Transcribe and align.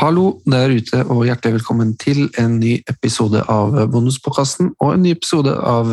Hallo 0.00 0.38
der 0.48 0.70
ute, 0.72 1.02
og 1.12 1.26
hjertelig 1.28 1.58
velkommen 1.58 1.90
til 2.00 2.30
en 2.40 2.54
ny 2.56 2.78
episode 2.88 3.42
av 3.52 3.74
Bonuspodkasten 3.92 4.70
og 4.80 4.94
en 4.94 5.02
ny 5.04 5.10
episode 5.12 5.52
av 5.52 5.90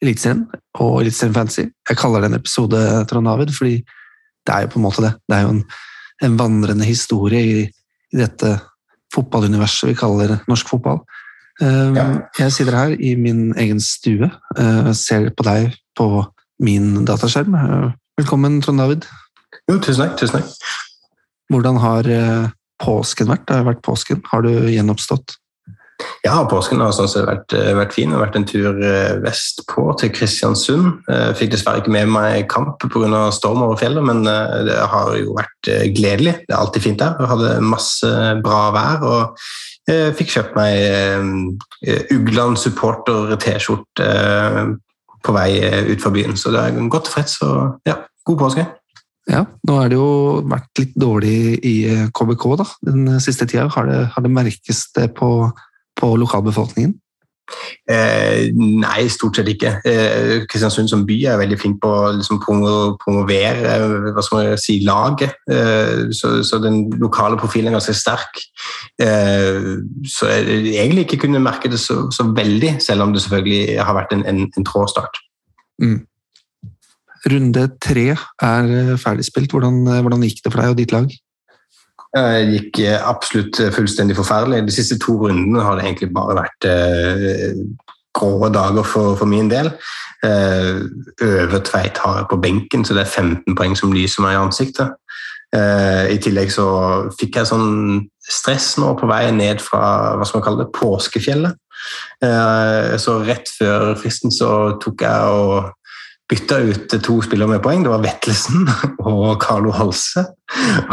Eliteserien 0.00 0.46
og 0.80 1.02
Eliteserien 1.02 1.34
Fantasy. 1.36 1.66
Jeg 1.90 1.98
kaller 2.00 2.24
det 2.24 2.30
en 2.30 2.38
episode, 2.38 2.80
Trond 3.10 3.28
David, 3.28 3.52
fordi 3.52 3.74
det 4.46 4.54
er 4.54 4.64
jo 4.64 4.70
på 4.72 4.80
en 4.80 4.86
måte 4.86 5.04
det. 5.04 5.10
Det 5.28 5.36
er 5.36 5.44
jo 5.44 5.50
en, 5.52 5.60
en 6.24 6.38
vandrende 6.40 6.88
historie 6.88 7.42
i, 7.42 7.66
i, 7.66 8.22
dette 8.22 8.54
fotballuniverset 9.12 9.90
vi 9.90 9.98
kaller 10.00 10.38
norsk 10.48 10.72
fotball. 10.72 11.02
Uh, 11.60 11.92
ja. 11.92 12.06
Jeg 12.40 12.56
sitter 12.56 12.78
her 12.78 12.96
i 12.96 13.12
min 13.20 13.52
egen 13.60 13.84
stue, 13.84 14.32
uh, 14.56 14.90
ser 14.96 15.28
på 15.36 15.48
deg 15.50 15.76
på 16.00 16.08
min 16.64 17.04
dataskjerm. 17.04 17.60
Velkommen, 18.16 18.62
Trond 18.64 18.80
David. 18.80 19.04
Jo, 19.68 19.76
tusen 19.76 20.06
takk. 20.06 20.18
Tusen 20.24 20.40
takk. 20.40 20.74
Hvordan 21.52 21.84
har 21.84 22.12
påsken 22.82 23.30
vært? 23.30 23.46
Det 23.48 23.60
har 23.60 23.70
vært 23.70 23.84
påsken. 23.86 24.20
Har 24.32 24.44
du 24.44 24.52
gjenoppstått? 24.72 25.38
Ja, 26.22 26.36
påsken 26.50 26.80
har 26.82 26.92
sånn 26.94 27.10
sett 27.10 27.26
vært, 27.26 27.52
eh, 27.54 27.72
vært 27.76 27.94
fin. 27.94 28.10
Det 28.10 28.16
har 28.16 28.26
vært 28.26 28.36
en 28.38 28.46
tur 28.48 28.78
eh, 28.82 29.18
vestpå 29.22 29.84
til 29.98 30.12
Kristiansund. 30.14 31.02
Jeg 31.08 31.30
eh, 31.30 31.34
fikk 31.38 31.52
dessverre 31.54 31.82
ikke 31.82 31.94
med 31.94 32.08
meg 32.12 32.48
kamp 32.50 32.78
pga. 32.82 33.30
storm 33.34 33.62
over 33.62 33.76
fjellet, 33.78 34.04
men 34.04 34.22
det 34.24 34.78
har 34.78 35.16
jo 35.18 35.34
vært 35.36 35.70
gledelig. 35.94 36.34
Det 36.46 36.54
er 36.54 36.60
alltid 36.60 36.82
fint 36.82 36.98
der. 36.98 37.16
Jeg 37.18 37.32
hadde 37.32 37.60
masse 37.66 38.12
bra 38.42 38.70
vær 38.74 39.02
og 39.02 39.36
jeg 39.90 40.14
fikk 40.14 40.30
kjøpt 40.30 40.54
meg 40.54 40.74
Ugland 42.14 42.56
supporter-T-skjorte 42.62 44.06
på 45.26 45.34
vei 45.34 45.48
ut 45.90 46.02
fra 46.04 46.12
byen. 46.14 46.38
Så 46.38 46.54
det 46.54 46.60
er 46.62 46.86
godt 46.86 47.10
tilfreds 47.10 47.42
og 47.42 47.82
ja, 47.88 47.98
god 48.24 48.38
påske. 48.44 48.66
Ja, 49.30 49.44
nå 49.68 49.76
har 49.78 49.90
det 49.90 49.98
jo 50.00 50.42
vært 50.50 50.80
litt 50.80 50.96
dårlig 50.98 51.36
i 51.62 51.76
KBK 52.10 52.46
da, 52.58 52.66
den 52.88 53.20
siste 53.22 53.46
tida. 53.46 53.68
Har 53.70 53.86
det, 53.86 54.00
har 54.14 54.24
det 54.24 54.32
merkes 54.34 54.88
det 54.96 55.12
på, 55.18 55.30
på 56.00 56.14
lokalbefolkningen? 56.18 56.96
Eh, 57.90 58.50
nei, 58.54 59.06
stort 59.10 59.36
sett 59.36 59.48
ikke. 59.50 59.72
Eh, 59.88 60.44
Kristiansund 60.50 60.90
som 60.90 61.02
by 61.06 61.16
er 61.28 61.40
veldig 61.40 61.58
flink 61.60 61.80
på 61.82 61.90
å 61.90 62.12
liksom, 62.16 62.40
promovere 62.42 63.74
hva 64.14 64.24
skal 64.24 64.38
man 64.38 64.60
si, 64.60 64.78
laget. 64.86 65.34
Eh, 65.50 66.08
så, 66.14 66.34
så, 66.46 66.60
den 66.62 66.84
lokale 67.02 67.38
profilen 67.40 67.72
er 67.72 67.78
ganske 67.78 67.96
sterk. 67.98 68.42
Eh, 69.02 69.74
så 70.08 70.30
jeg 70.30 70.76
egentlig 70.76 71.06
ikke 71.08 71.24
kunne 71.26 71.42
merke 71.42 71.70
det 71.72 71.80
så, 71.82 72.04
så, 72.14 72.30
veldig, 72.36 72.76
selv 72.82 73.06
om 73.06 73.14
det 73.14 73.24
selvfølgelig 73.24 73.82
har 73.82 73.98
vært 73.98 74.16
en, 74.16 74.24
en, 74.30 74.46
en 74.48 74.68
trådstart. 74.68 75.20
Mm. 75.82 76.00
Runde 77.30 77.68
tre 77.82 78.08
er 78.10 78.70
eh, 78.78 78.96
ferdigspilt. 78.98 79.52
Hvordan, 79.54 79.86
eh, 79.86 80.00
hvordan, 80.02 80.24
gikk 80.26 80.42
det 80.42 80.52
for 80.52 80.62
deg 80.62 80.72
og 80.72 80.78
ditt 80.80 80.94
lag? 80.94 81.10
Det 82.12 82.24
gikk 82.50 82.80
eh, 82.82 82.98
absolutt 82.98 83.60
fullstendig 83.76 84.16
forferdelig. 84.18 84.64
De 84.66 84.74
siste 84.74 84.98
to 85.02 85.16
rundene 85.22 85.62
har 85.62 85.78
det 85.78 85.86
egentlig 85.86 86.10
bare 86.14 86.40
vært 86.40 86.68
grå 88.12 88.48
dager 88.52 88.84
for, 88.84 89.14
for, 89.16 89.28
min 89.28 89.48
del. 89.50 89.70
Øve 90.22 91.60
Tveit 91.64 91.98
har 92.02 92.18
jeg 92.18 92.26
på 92.30 92.40
benken, 92.42 92.84
så 92.84 92.94
det 92.94 93.06
er 93.06 93.14
15 93.14 93.56
poeng 93.56 93.78
som 93.78 93.94
lyser 93.94 94.22
meg 94.22 94.36
i 94.36 94.42
ansiktet. 94.42 94.98
I 95.52 96.18
tillegg 96.22 96.52
så 96.52 96.66
fikk 97.18 97.36
jeg 97.36 97.48
sånn 97.48 98.04
stress 98.24 98.74
nå 98.80 98.92
på 99.00 99.08
vei 99.08 99.26
ned 99.34 99.60
fra 99.64 99.80
hva 100.16 100.28
skal 100.28 100.40
man 100.40 100.46
kalle 100.46 100.62
det, 100.62 100.74
påskefjellet. 100.76 101.58
Så 103.02 103.16
rett 103.26 103.50
før 103.56 103.92
fristen 104.00 104.32
så 104.32 104.52
tok 104.84 105.04
jeg 105.04 105.34
og 105.40 105.72
bytta 106.30 106.58
ut 106.58 106.94
to 107.04 107.16
spillere 107.24 107.50
med 107.50 107.62
poeng. 107.64 107.82
Det 107.84 107.92
var 107.92 108.04
Vettelsen 108.04 108.68
og 109.12 109.42
Carlo 109.42 109.72
Halse. 109.74 110.24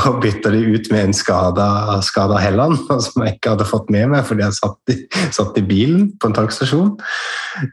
Og 0.08 0.20
bytta 0.24 0.52
de 0.54 0.64
ut 0.74 0.90
med 0.92 1.10
en 1.10 1.16
skada, 1.16 2.00
skada 2.06 2.40
Helland, 2.40 2.78
som 3.06 3.26
jeg 3.26 3.38
ikke 3.38 3.56
hadde 3.56 3.70
fått 3.70 3.90
med 3.94 4.12
meg 4.14 4.28
fordi 4.28 4.46
jeg 4.46 4.60
satt 4.60 4.94
i, 4.94 5.00
satt 5.36 5.58
i 5.60 5.66
bilen 5.68 6.12
på 6.20 6.30
en 6.30 6.38
tankstasjon. 6.38 6.94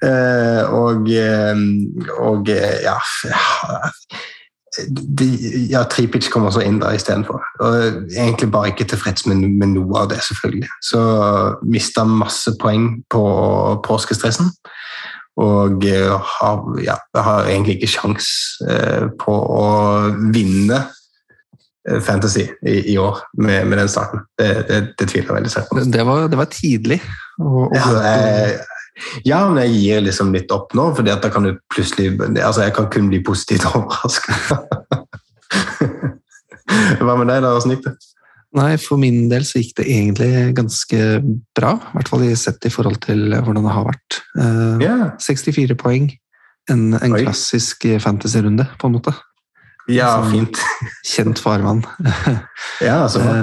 Eh, 0.03 0.63
og, 0.75 1.11
eh, 1.11 1.67
og 2.27 2.51
ja 2.51 2.97
de, 4.89 5.27
ja, 5.71 5.83
Tripic 5.89 6.29
kom 6.33 6.47
også 6.49 6.63
inn 6.65 6.81
der 6.83 6.97
istedenfor. 6.97 7.41
Egentlig 7.65 8.51
bare 8.53 8.73
ikke 8.73 8.87
tilfreds 8.91 9.27
med, 9.27 9.37
med, 9.37 9.73
noe 9.77 10.03
av 10.03 10.11
det, 10.13 10.21
selvfølgelig. 10.27 10.69
Så 10.85 11.01
mista 11.65 12.05
masse 12.09 12.53
poeng 12.61 12.91
på 13.13 13.23
påskestressen. 13.87 14.53
Og 15.37 15.85
eh, 15.85 16.13
har, 16.13 16.61
ja, 16.81 16.97
har 17.15 17.49
egentlig 17.51 17.77
ikke 17.77 17.91
sjans 17.93 18.29
eh, 18.65 19.09
på 19.21 19.35
å 19.37 19.67
vinne 20.33 20.79
eh, 21.89 21.99
Fantasy 22.01 22.47
i, 22.65 22.79
i 22.95 22.97
år 23.01 23.21
med, 23.37 23.67
med, 23.69 23.77
den 23.83 23.91
starten. 23.93 24.25
Det, 24.39 24.49
det, 24.71 24.81
det, 24.97 25.11
tviler 25.11 25.29
jeg 25.29 25.37
veldig 25.41 25.53
sterkt 25.53 25.75
på. 25.75 25.85
Det 25.93 26.07
var, 26.09 26.31
det 26.33 26.41
var 26.41 26.49
tidlig. 26.55 27.01
Og, 27.43 27.67
og 27.67 27.77
ja, 27.77 27.93
jeg, 28.07 28.57
ja, 29.29 29.43
men 29.45 29.61
jeg 29.67 29.77
gir 29.77 30.05
liksom 30.07 30.33
litt 30.33 30.53
opp 30.57 30.73
nå, 30.77 30.89
for 30.97 31.05
da 31.05 31.29
kan 31.29 31.45
du 31.45 31.53
plutselig 31.75 32.15
altså 32.41 32.65
Jeg 32.65 32.73
kan 32.79 32.89
kun 32.93 33.13
bli 33.13 33.21
positivt 33.25 33.69
overraska. 33.75 34.41
Hva 37.05 37.15
med 37.21 37.29
deg, 37.29 37.45
da? 37.45 37.53
Åssen 37.53 37.77
gikk 37.77 37.91
det? 37.91 37.99
Nei, 38.57 38.73
for 38.81 39.01
min 39.01 39.27
del 39.29 39.45
så 39.45 39.61
gikk 39.61 39.75
det 39.83 39.87
egentlig 39.93 40.55
ganske 40.57 41.01
bra. 41.57 41.75
I 41.77 41.99
hvert 41.99 42.11
fall 42.13 42.25
sett 42.41 42.65
i 42.65 42.73
forhold 42.73 43.03
til 43.05 43.35
hvordan 43.37 43.67
det 43.67 43.75
har 43.75 43.89
vært. 43.91 44.21
Yeah. 44.81 45.03
64 45.21 45.77
poeng. 45.81 46.09
En, 46.73 46.89
en 46.99 47.15
klassisk 47.15 47.85
fantasy-runde, 48.03 48.65
på 48.81 48.89
en 48.89 48.97
måte. 48.97 49.13
Ja, 49.93 50.17
så, 50.17 50.31
fint. 50.33 50.63
kjent 51.13 51.43
farvann. 51.43 51.85
ja, 52.89 53.05
så 53.13 53.23
bra. 53.23 53.37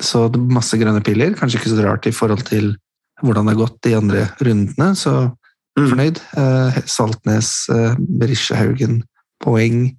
Så 0.00 0.24
masse 0.48 0.78
grønne 0.80 1.02
piller. 1.04 1.36
Kanskje 1.36 1.60
ikke 1.60 1.74
så 1.74 1.84
rart 1.84 2.08
i 2.08 2.14
forhold 2.16 2.46
til 2.48 2.72
hvordan 3.20 3.46
det 3.46 3.54
har 3.54 3.60
gått 3.60 3.78
de 3.84 3.94
andre 3.98 4.24
rundene, 4.40 4.94
så 4.96 5.14
mm. 5.28 5.86
fornøyd. 5.90 6.20
Uh, 6.32 6.78
Saltnes, 6.88 7.50
uh, 7.68 7.92
Berisha 7.98 8.56
Haugen, 8.56 9.02
poeng. 9.44 9.90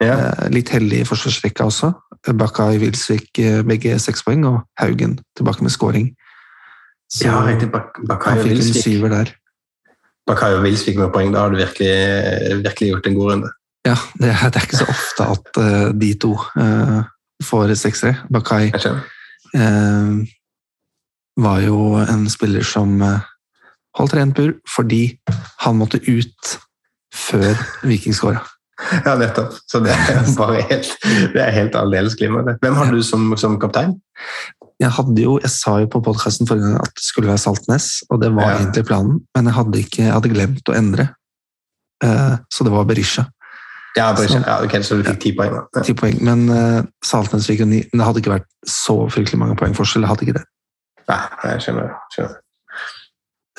Ja. 0.00 0.30
Litt 0.54 0.70
heldig 0.72 1.02
i 1.02 1.08
forsvarsrekka 1.08 1.66
også. 1.66 1.90
Bakkai 2.28 2.78
Wilsvik 2.80 3.38
eh, 3.40 3.62
begge 3.64 3.98
seks 4.02 4.24
poeng, 4.26 4.44
og 4.46 4.60
Haugen 4.80 5.18
tilbake 5.36 5.64
med 5.64 5.72
scoring. 5.72 6.10
Så 7.10 7.26
ja, 7.26 7.38
riktig. 7.46 7.70
Bakkai 8.08 8.38
og 8.38 8.50
Wilsvik. 8.50 9.32
Bakkai 10.28 10.54
og 10.54 10.62
Wilsvik 10.62 10.98
med 11.00 11.10
poeng, 11.14 11.32
da 11.34 11.46
har 11.46 11.50
du 11.50 11.56
virkelig, 11.56 11.94
virkelig 12.64 12.90
gjort 12.92 13.06
en 13.06 13.14
god 13.14 13.32
runde. 13.32 13.52
Ja, 13.88 13.96
det 14.20 14.28
er, 14.28 14.50
det 14.52 14.60
er 14.60 14.68
ikke 14.68 14.82
så 14.82 14.90
ofte 14.92 15.26
at 15.32 15.58
uh, 15.58 15.88
de 15.96 16.12
to 16.20 16.34
uh, 16.36 17.00
får 17.42 17.74
seksere. 17.80 18.14
Bakkai 18.32 18.68
uh, 18.76 20.20
var 21.40 21.60
jo 21.64 21.96
en 22.04 22.28
spiller 22.30 22.62
som 22.62 23.00
holdt 23.96 24.14
rent 24.14 24.36
bur 24.36 24.52
fordi 24.68 25.16
han 25.64 25.78
måtte 25.80 26.02
ut 26.04 26.56
før 27.14 27.56
Viking 27.82 28.14
skåra. 28.14 28.44
Ja, 29.06 29.14
nettopp. 29.18 29.54
Så 29.70 29.80
det 29.84 29.94
er 29.94 30.22
bare 30.40 30.62
helt, 30.70 30.90
det 31.34 31.42
er 31.42 31.52
helt 31.54 31.76
aldeles 31.78 32.16
glimrende. 32.18 32.56
Hvem 32.62 32.78
har 32.78 32.92
du 32.92 33.02
som, 33.06 33.30
som, 33.40 33.58
kaptein? 33.60 33.96
Jeg 34.80 34.92
hadde 34.96 35.24
jo, 35.24 35.36
jeg 35.42 35.52
sa 35.52 35.76
jo 35.82 35.90
på 35.92 36.00
podkasten 36.04 36.48
forrige 36.48 36.70
gang 36.70 36.80
at 36.80 36.94
det 36.96 37.04
skulle 37.04 37.28
være 37.28 37.42
Saltnes, 37.42 37.90
og 38.10 38.22
det 38.22 38.30
var 38.36 38.54
ja. 38.54 38.60
egentlig 38.62 38.86
planen, 38.88 39.18
men 39.36 39.50
jeg 39.50 39.56
hadde, 39.58 39.82
ikke, 39.84 40.02
jeg 40.06 40.14
hadde 40.14 40.32
glemt 40.32 40.72
å 40.72 40.76
endre. 40.76 41.10
Uh, 42.00 42.38
så 42.48 42.64
det 42.64 42.72
var 42.72 42.88
Berisha. 42.88 43.26
Ja, 43.98 44.12
Berisha. 44.16 44.38
Så, 44.40 44.46
ja, 44.46 44.56
okay, 44.64 44.82
så 44.86 44.96
du 44.96 45.04
fikk 45.04 45.20
ti 45.20 45.34
poeng, 45.36 45.58
da. 45.58 45.84
Ti 45.84 45.94
poeng, 45.98 46.22
Men 46.24 46.46
uh, 46.48 46.80
Saltnes 47.04 47.48
fikk 47.50 47.64
jo 47.64 47.68
ni. 47.68 47.82
Det 47.92 48.06
hadde 48.06 48.22
ikke 48.22 48.38
vært 48.38 48.48
så 48.64 48.96
fryktelig 49.12 49.42
mange 49.42 49.58
poeng 49.60 49.76
forskjell. 49.76 50.06
Det 50.06 50.12
hadde 50.14 50.28
ikke 50.28 50.38
det. 50.38 50.46
Nei, 51.10 51.20
jeg 51.50 51.66
skjønner. 51.66 51.92
skjønner. 52.14 52.38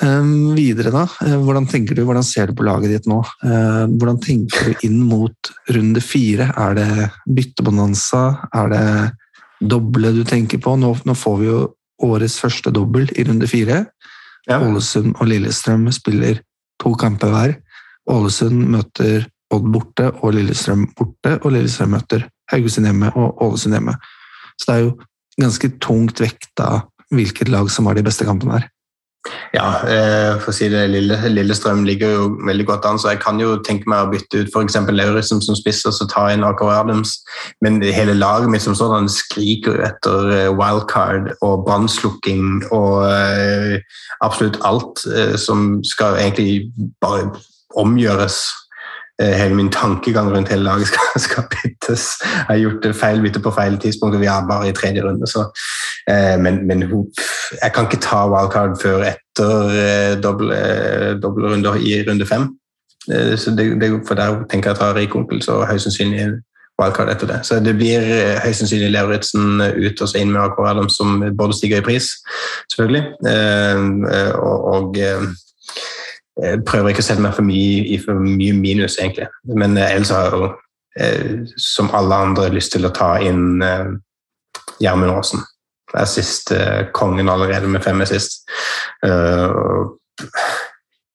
Um, 0.00 0.54
videre, 0.56 0.90
da. 0.94 1.04
Uh, 1.20 1.36
hvordan 1.44 1.66
tenker 1.68 1.98
du, 1.98 2.04
hvordan 2.08 2.24
ser 2.24 2.48
du 2.48 2.56
på 2.56 2.64
laget 2.64 2.94
ditt 2.94 3.08
nå? 3.10 3.20
Uh, 3.44 3.84
hvordan 3.92 4.20
tenker 4.24 4.70
du 4.70 4.86
inn 4.88 5.02
mot 5.04 5.52
runde 5.74 6.00
fire? 6.02 6.48
Er 6.56 6.78
det 6.78 7.10
byttebonanza? 7.28 8.22
Er 8.56 8.72
det 8.72 8.86
doble 9.60 10.14
du 10.16 10.22
tenker 10.26 10.62
på? 10.62 10.74
Nå, 10.80 10.94
nå 11.04 11.16
får 11.18 11.36
vi 11.42 11.50
jo 11.50 11.60
årets 12.02 12.38
første 12.42 12.72
dobbel 12.74 13.10
i 13.14 13.26
runde 13.28 13.46
fire. 13.50 13.84
Ja. 14.48 14.58
Ålesund 14.58 15.14
og 15.18 15.28
Lillestrøm 15.28 15.86
spiller 15.94 16.40
to 16.82 16.96
kamper 16.98 17.30
hver. 17.30 17.54
Ålesund 18.10 18.64
møter 18.72 19.28
Odd 19.52 19.66
borte 19.68 20.08
og 20.24 20.32
Lillestrøm 20.32 20.86
borte, 20.96 21.36
og 21.44 21.52
Lillestrøm 21.52 21.92
møter 21.92 22.24
Haugesund 22.50 22.88
hjemme 22.88 23.10
og 23.12 23.42
Ålesund 23.44 23.76
hjemme. 23.76 23.94
Så 24.56 24.64
det 24.64 24.74
er 24.74 24.86
jo 24.86 24.92
ganske 25.42 25.68
tungt 25.84 26.22
vekta 26.24 26.68
hvilket 27.12 27.52
lag 27.52 27.68
som 27.70 27.88
har 27.88 27.98
de 27.98 28.04
beste 28.06 28.24
kampene 28.24 28.56
her. 28.56 28.70
Ja, 29.54 29.66
eh, 29.86 30.38
for 30.42 30.50
å 30.50 30.54
si 30.56 30.66
det, 30.72 30.80
Lille, 30.90 31.14
Lillestrøm 31.30 31.84
ligger 31.86 32.10
jo 32.10 32.22
veldig 32.48 32.64
godt 32.66 32.86
an, 32.88 32.98
så 32.98 33.12
jeg 33.12 33.20
kan 33.22 33.38
jo 33.38 33.54
tenke 33.62 33.86
meg 33.90 34.02
å 34.02 34.10
bytte 34.10 34.40
ut 34.42 34.50
f.eks. 34.50 34.78
Lauritzen 34.90 35.42
som 35.44 35.58
spiss 35.58 35.84
og 35.86 35.94
så 35.94 36.08
ta 36.10 36.24
inn 36.32 36.42
Aker 36.46 36.72
Adams. 36.74 37.14
Men 37.62 37.78
hele 37.84 38.16
laget 38.18 38.50
mitt 38.50 38.64
som 38.64 38.74
sådan 38.78 39.06
skriker 39.12 39.78
etter 39.86 40.32
eh, 40.34 40.50
wildcard 40.50 41.30
og 41.40 41.62
brannslukking 41.68 42.64
og 42.74 43.06
uh, 43.06 43.78
absolutt 44.26 44.58
alt 44.66 45.04
som 45.40 45.78
skal 45.86 46.18
egentlig 46.18 46.72
bare 47.02 47.30
omgjøres. 47.78 48.42
Hele 49.36 49.54
min 49.54 49.70
tankegang 49.72 50.30
rundt 50.32 50.48
hele 50.48 50.62
laget 50.62 50.86
skal, 50.86 51.20
skal 51.26 51.48
byttes. 51.54 52.06
Jeg 52.22 52.46
har 52.48 52.62
gjort 52.62 52.96
feil 52.96 53.22
bytte 53.22 53.40
på 53.40 53.50
feil 53.50 53.78
tidspunkt, 53.78 54.14
og 54.14 54.20
vi 54.20 54.30
er 54.30 54.48
bare 54.48 54.68
i 54.68 54.76
tredje 54.76 55.04
runde. 55.04 55.26
Så, 55.26 55.44
eh, 56.10 56.38
men, 56.40 56.66
men 56.66 56.82
jeg 57.62 57.72
kan 57.74 57.88
ikke 57.88 58.02
ta 58.02 58.24
wildcard 58.30 58.78
før 58.82 59.04
etter 59.12 60.20
doble, 60.22 60.56
doble 61.22 61.52
runder 61.52 61.78
i 61.80 62.02
runde 62.08 62.26
fem. 62.26 62.50
Så 63.36 63.50
det, 63.58 63.80
det, 63.80 63.90
for 64.06 64.14
der 64.14 64.44
tenker 64.50 64.70
jeg 64.70 64.78
jeg 64.78 64.86
har 64.86 64.94
rik 64.94 65.14
onkel, 65.16 65.40
så 65.42 65.64
høyst 65.66 65.88
sannsynlig 65.88 66.26
wildcard 66.80 67.10
etter 67.10 67.26
det. 67.26 67.40
Så 67.46 67.58
det 67.60 67.74
blir 67.74 68.04
høyst 68.44 68.62
sannsynlig 68.62 68.92
Lauritzen 68.92 69.58
ut 69.58 70.02
og 70.02 70.08
så 70.08 70.20
inn 70.20 70.30
med 70.30 70.42
Akvar 70.44 70.70
Adams, 70.70 71.00
som 71.00 71.18
både 71.38 71.56
stiger 71.58 71.82
i 71.82 71.86
pris, 71.86 72.12
selvfølgelig. 72.70 73.02
og, 74.38 74.68
og 74.74 75.00
jeg 76.40 76.58
eh, 76.58 76.60
prøver 76.64 76.92
ikke 76.92 77.02
å 77.02 77.06
sette 77.06 77.22
meg 77.22 77.34
for 77.36 77.44
mye 77.44 77.82
i 77.92 77.98
for 78.00 78.20
mye 78.20 78.54
minus, 78.56 78.96
egentlig. 79.00 79.28
Men 79.52 79.76
eh, 79.76 79.94
ellers 79.96 80.12
har 80.14 80.28
jeg 80.28 80.40
jo, 80.40 80.48
eh, 80.96 81.32
som 81.60 81.92
alle 81.96 82.20
andre, 82.28 82.52
lyst 82.54 82.72
til 82.72 82.88
å 82.88 82.94
ta 82.94 83.14
inn 83.20 83.62
Gjermund 84.80 85.12
Aasen. 85.12 85.44
siste 86.08 86.88
kongen 86.96 87.28
allerede 87.28 87.68
med 87.68 87.84
fem 87.84 88.00
sist. 88.08 88.48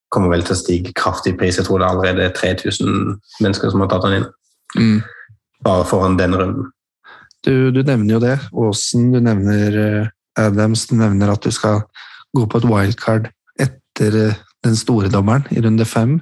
Kommer 0.10 0.30
vel 0.30 0.44
til 0.46 0.54
å 0.54 0.60
stige 0.60 0.94
kraftig 0.94 1.34
i 1.34 1.38
pris. 1.38 1.58
Jeg 1.58 1.66
tror 1.66 1.82
det 1.82 1.88
er 1.88 1.96
allerede 1.96 2.34
3000 2.38 3.18
mennesker 3.42 3.72
som 3.72 3.82
har 3.82 3.90
tatt 3.90 4.06
han 4.06 4.20
inn. 4.20 4.28
Mm. 4.78 5.00
Bare 5.66 5.86
foran 5.90 6.20
denne 6.20 6.38
runden. 6.38 6.70
Du, 7.44 7.72
du, 7.72 7.82
nevner 7.82 8.14
jo 8.14 8.22
det. 8.22 8.38
Aasen, 8.54 9.10
du 9.12 9.20
nevner 9.20 10.12
Adams, 10.38 10.86
du 10.88 10.96
nevner 10.96 11.34
at 11.34 11.42
du 11.42 11.52
skal 11.52 11.82
gå 12.38 12.46
på 12.46 12.62
et 12.62 12.70
wildcard 12.70 13.32
etter 13.58 14.38
den 14.66 14.78
store 14.80 15.12
dommeren 15.14 15.46
i 15.54 15.62
runde 15.64 15.86
fem. 15.86 16.18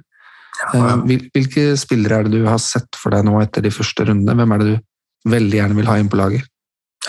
Ja, 0.73 0.95
eh, 0.95 1.21
Hvilke 1.35 1.75
spillere 1.79 2.19
er 2.19 2.27
det 2.27 2.39
du 2.39 2.49
har 2.49 2.59
sett 2.63 2.99
for 2.99 3.15
deg 3.15 3.25
nå 3.27 3.37
etter 3.41 3.65
de 3.65 3.73
første 3.73 4.07
rundene? 4.07 4.35
Hvem 4.39 4.55
er 4.55 4.63
det 4.63 4.73
du 4.73 5.31
veldig 5.35 5.61
gjerne 5.61 5.79
vil 5.79 5.89
ha 5.91 5.97
inn 5.99 6.11
på 6.11 6.19
laget? 6.19 6.51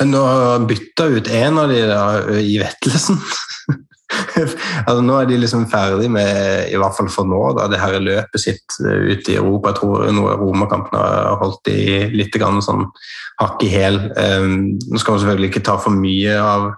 Nå 0.05 0.23
bytta 0.69 1.07
ut 1.09 1.29
en 1.33 1.59
av 1.63 1.71
de 1.73 1.83
der 1.89 2.33
i 2.43 2.59
Vettelsen. 2.61 3.21
altså, 4.87 5.01
nå 5.03 5.17
er 5.19 5.29
de 5.31 5.39
liksom 5.41 5.65
ferdig 5.71 6.11
med, 6.13 6.69
i 6.71 6.79
hvert 6.81 6.97
fall 6.99 7.09
for 7.13 7.29
nå, 7.29 7.41
da, 7.57 7.67
det 7.73 7.81
her 7.81 7.97
løpet 8.03 8.43
sitt 8.43 8.77
ut 8.81 9.31
i 9.31 9.39
Europa. 9.39 9.73
Jeg 9.73 9.81
tror 9.81 10.05
noen 10.13 10.43
Romakampen 10.43 10.99
har 11.01 11.39
holdt 11.41 11.65
de 11.71 12.11
litt 12.15 12.37
sånn 12.37 12.87
hakk 13.41 13.65
i 13.67 13.73
hæl. 13.73 14.01
Um, 14.17 14.77
nå 14.77 15.01
skal 15.01 15.17
man 15.17 15.25
selvfølgelig 15.25 15.53
ikke 15.53 15.67
ta 15.69 15.79
for 15.81 15.97
mye 15.97 16.37
av 16.41 16.71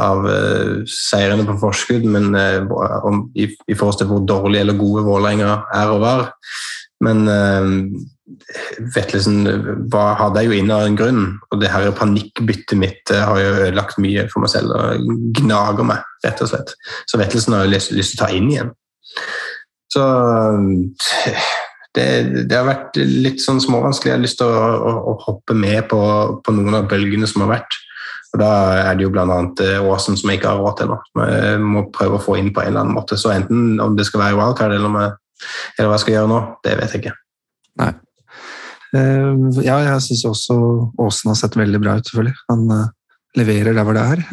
av 0.00 0.24
uh, 0.24 0.80
seirene 0.88 1.46
på 1.48 1.58
forskudd, 1.60 2.06
men 2.08 2.30
uh, 2.36 3.02
om, 3.06 3.24
i, 3.34 3.48
i, 3.50 3.74
forhold 3.74 3.98
til 4.00 4.10
hvor 4.10 4.24
dårlige 4.28 4.66
eller 4.66 4.78
gode 4.78 5.04
Vålerenga 5.06 5.56
er 5.76 5.92
og 5.92 6.04
var. 6.04 6.24
Men 7.04 7.24
uh, 7.28 7.68
Vetlesen 8.94 9.42
hadde 9.90 10.42
jeg 10.42 10.48
jo 10.48 10.58
inne 10.60 10.76
av 10.76 10.86
en 10.86 10.98
grunn, 10.98 11.22
og 11.50 11.62
det 11.62 11.72
her 11.72 11.90
panikkbyttet 11.96 12.78
mitt 12.78 13.10
har 13.10 13.40
jo 13.40 13.56
ødelagt 13.66 13.98
mye 14.00 14.28
for 14.30 14.44
meg 14.44 14.52
selv 14.52 14.76
og 14.76 15.08
gnager 15.40 15.88
meg, 15.88 16.04
rett 16.24 16.44
og 16.44 16.52
slett. 16.52 16.76
Så 17.10 17.18
Vetlesen 17.20 17.56
har 17.56 17.66
jo 17.66 17.74
lyst, 17.74 17.94
lyst 17.96 18.14
til 18.14 18.22
å 18.22 18.26
ta 18.26 18.30
inn 18.36 18.52
igjen. 18.52 18.70
Så 19.90 20.04
det, 21.96 22.06
det, 22.46 22.54
har 22.54 22.68
vært 22.68 22.98
litt 23.00 23.42
sånn 23.42 23.60
småvanskelig. 23.62 24.12
Jeg 24.12 24.18
har 24.18 24.24
lyst 24.24 24.38
til 24.40 24.50
å, 24.50 24.66
å, 24.78 24.92
å 25.10 25.14
hoppe 25.26 25.56
med 25.58 25.88
på, 25.90 26.00
på, 26.44 26.54
noen 26.54 26.78
av 26.78 26.90
bølgene 26.90 27.28
som 27.30 27.44
har 27.44 27.56
vært. 27.56 27.78
Og 28.30 28.38
Da 28.42 28.50
er 28.84 28.98
det 28.98 29.06
jo 29.06 29.10
bl.a. 29.14 29.38
Åsen 29.90 30.18
som 30.18 30.30
jeg 30.30 30.38
ikke 30.38 30.52
har 30.52 30.60
råd 30.62 30.76
til 30.78 30.92
nå. 30.92 30.98
Jeg 31.26 31.62
må 31.64 31.86
prøve 31.94 32.18
å 32.18 32.22
få 32.22 32.36
inn 32.38 32.52
på 32.54 32.62
en 32.62 32.72
eller 32.72 32.84
annen 32.84 32.98
måte. 32.98 33.18
Så 33.18 33.32
enten 33.34 33.80
om 33.82 33.96
det 33.98 34.06
skal 34.06 34.22
være 34.22 34.38
wildcard 34.38 34.76
eller, 34.76 34.92
med, 34.92 35.16
eller 35.76 35.90
hva 35.90 35.98
jeg 35.98 36.04
skal 36.04 36.16
gjøre 36.16 36.30
nå, 36.30 36.38
det 36.66 36.76
vet 36.78 36.94
jeg 36.94 37.02
ikke. 37.02 37.16
Nei. 37.80 37.90
Ja, 39.62 39.76
jeg 39.86 40.02
syns 40.02 40.24
også 40.26 40.54
Åsen 40.98 41.30
har 41.30 41.36
sett 41.38 41.58
veldig 41.58 41.78
bra 41.82 41.96
ut, 41.98 42.06
selvfølgelig. 42.06 42.38
Han 42.50 42.64
leverer 43.38 43.74
der 43.74 43.86
hvor 43.86 43.98
det 43.98 44.06
er. 44.14 44.24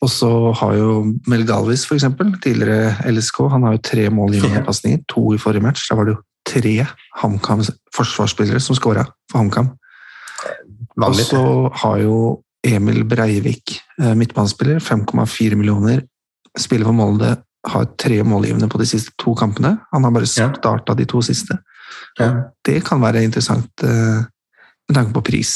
Og 0.00 0.08
så 0.08 0.30
har 0.56 0.74
jo 0.78 0.92
Mel 1.28 1.44
Galvis, 1.46 1.84
eksempel, 1.92 2.32
tidligere 2.40 2.94
LSK, 3.10 3.42
han 3.52 3.66
har 3.66 3.76
jo 3.76 3.82
tre 3.84 4.06
målgivende 4.10 4.56
innpasninger. 4.62 5.04
To 5.12 5.34
i 5.34 5.40
forrige 5.40 5.64
match. 5.66 5.84
Da 5.90 5.98
var 5.98 6.08
det 6.08 6.16
jo 6.16 6.22
tre 6.48 6.86
HamKam 7.20 7.62
forsvarsspillere 7.96 8.62
som 8.64 8.78
skåra 8.78 9.04
for 9.30 9.42
HamKam. 9.42 9.74
Og 11.06 11.16
så 11.16 11.42
har 11.82 12.00
jo 12.02 12.16
Emil 12.66 13.04
Breivik, 13.08 13.80
eh, 14.02 14.14
midtbanespiller, 14.14 14.80
5,4 14.80 15.56
millioner. 15.56 16.02
Spiller 16.58 16.84
for 16.84 16.96
Molde, 16.96 17.36
har 17.66 17.84
tre 18.00 18.22
målgivende 18.24 18.68
på 18.68 18.78
de 18.80 18.86
siste 18.88 19.12
to 19.18 19.34
kampene. 19.34 19.78
Han 19.92 20.04
har 20.04 20.10
bare 20.10 20.28
starta 20.28 20.94
de 20.96 21.04
to 21.04 21.20
siste. 21.22 21.58
Ja. 22.18 22.52
Det 22.64 22.80
kan 22.84 23.00
være 23.00 23.22
interessant 23.24 23.84
eh, 23.84 24.24
med 24.88 24.96
tanke 24.96 25.12
på 25.12 25.24
pris, 25.24 25.54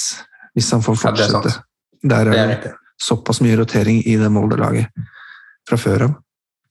hvis 0.55 0.71
han 0.71 0.83
får 0.85 0.99
fortsette. 1.01 1.55
Ja, 1.55 2.09
Der 2.09 2.31
er 2.31 2.61
det, 2.63 2.75
såpass 3.01 3.41
mye 3.41 3.57
rotering 3.57 4.03
i 4.07 4.17
det 4.17 4.31
Molde-laget 4.31 4.87
fra 5.69 5.77
før 5.81 6.07
av. 6.09 6.17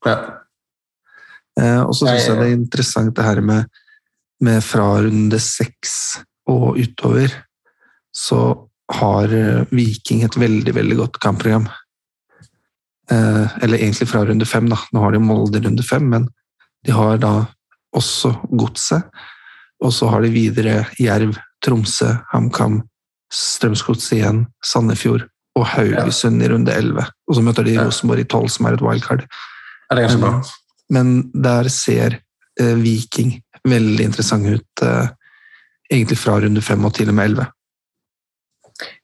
Ja. 0.06 0.18
Eh, 1.60 1.82
og 1.82 1.96
så 1.96 2.08
syns 2.08 2.28
jeg 2.28 2.38
det 2.38 2.46
er 2.48 2.56
interessant 2.58 3.16
det 3.16 3.26
her 3.26 3.42
med, 3.42 3.66
med 4.42 4.62
fra 4.66 4.86
runde 5.02 5.40
seks 5.40 6.22
og 6.50 6.78
utover 6.78 7.34
så 8.16 8.68
har 8.94 9.34
eh, 9.34 9.66
Viking 9.72 10.24
et 10.24 10.38
veldig, 10.38 10.76
veldig 10.76 11.00
godt 11.00 11.20
kampprogram. 11.24 11.68
Eh, 13.12 13.46
eller 13.64 13.78
egentlig 13.78 14.08
fra 14.10 14.24
runde 14.26 14.46
fem, 14.46 14.70
da. 14.70 14.80
Nå 14.94 15.04
har 15.04 15.16
de 15.16 15.22
Molde 15.24 15.62
runde 15.64 15.84
fem, 15.84 16.06
men 16.10 16.30
de 16.86 16.96
har 16.96 17.20
da 17.24 17.34
også 17.96 18.36
Godset. 18.52 19.10
Og 19.84 19.94
så 19.94 20.08
har 20.12 20.24
de 20.24 20.32
videre 20.34 20.84
Jerv, 21.02 21.38
Tromsø, 21.64 22.14
HamKam, 22.32 22.82
Strømsgodset 23.34 24.20
igjen, 24.20 24.44
Sandefjord 24.64 25.26
og 25.58 25.66
Haugesund 25.74 26.44
i 26.44 26.50
runde 26.50 26.74
elleve. 26.74 27.06
Og 27.28 27.38
så 27.38 27.44
møter 27.46 27.66
de 27.68 27.78
Rosenborg 27.80 28.24
i 28.24 28.30
tolv, 28.30 28.50
som 28.52 28.68
er 28.68 28.78
et 28.78 28.84
wildcard. 28.84 29.26
Ja, 29.90 29.98
det 29.98 30.06
er 30.08 30.22
bra. 30.22 30.38
Men 30.94 31.16
der 31.34 31.70
ser 31.72 32.20
eh, 32.60 32.78
Viking 32.82 33.36
veldig 33.68 34.08
interessant 34.10 34.48
ut, 34.50 34.84
eh, 34.86 35.12
egentlig 35.92 36.18
fra 36.20 36.40
runde 36.44 36.64
fem 36.64 36.86
og 36.86 36.96
til 36.98 37.12
og 37.12 37.18
med 37.18 37.32
elleve. 37.32 37.50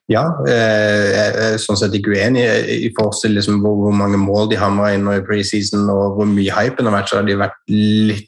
Ja, 0.10 0.24
eh, 0.50 1.06
jeg 1.14 1.34
er 1.46 1.60
sånn 1.62 1.78
sett 1.78 1.94
ikke 1.94 2.16
uenig 2.16 2.42
i 2.74 2.90
forhold 2.98 3.20
til 3.22 3.36
liksom 3.38 3.60
hvor, 3.62 3.76
hvor, 3.84 3.94
mange 3.94 4.18
mål 4.18 4.50
de 4.50 4.58
hamra 4.58 4.96
inn 4.96 5.06
i 5.14 5.22
preseason 5.26 5.86
og 5.94 6.18
hvor 6.18 6.30
mye 6.30 6.56
hypen 6.56 6.90
har 6.90 6.98
vært. 6.98 7.12
Så 7.12 7.20
har 7.20 7.28
de 7.28 7.38
vært 7.38 7.60
litt 7.70 8.26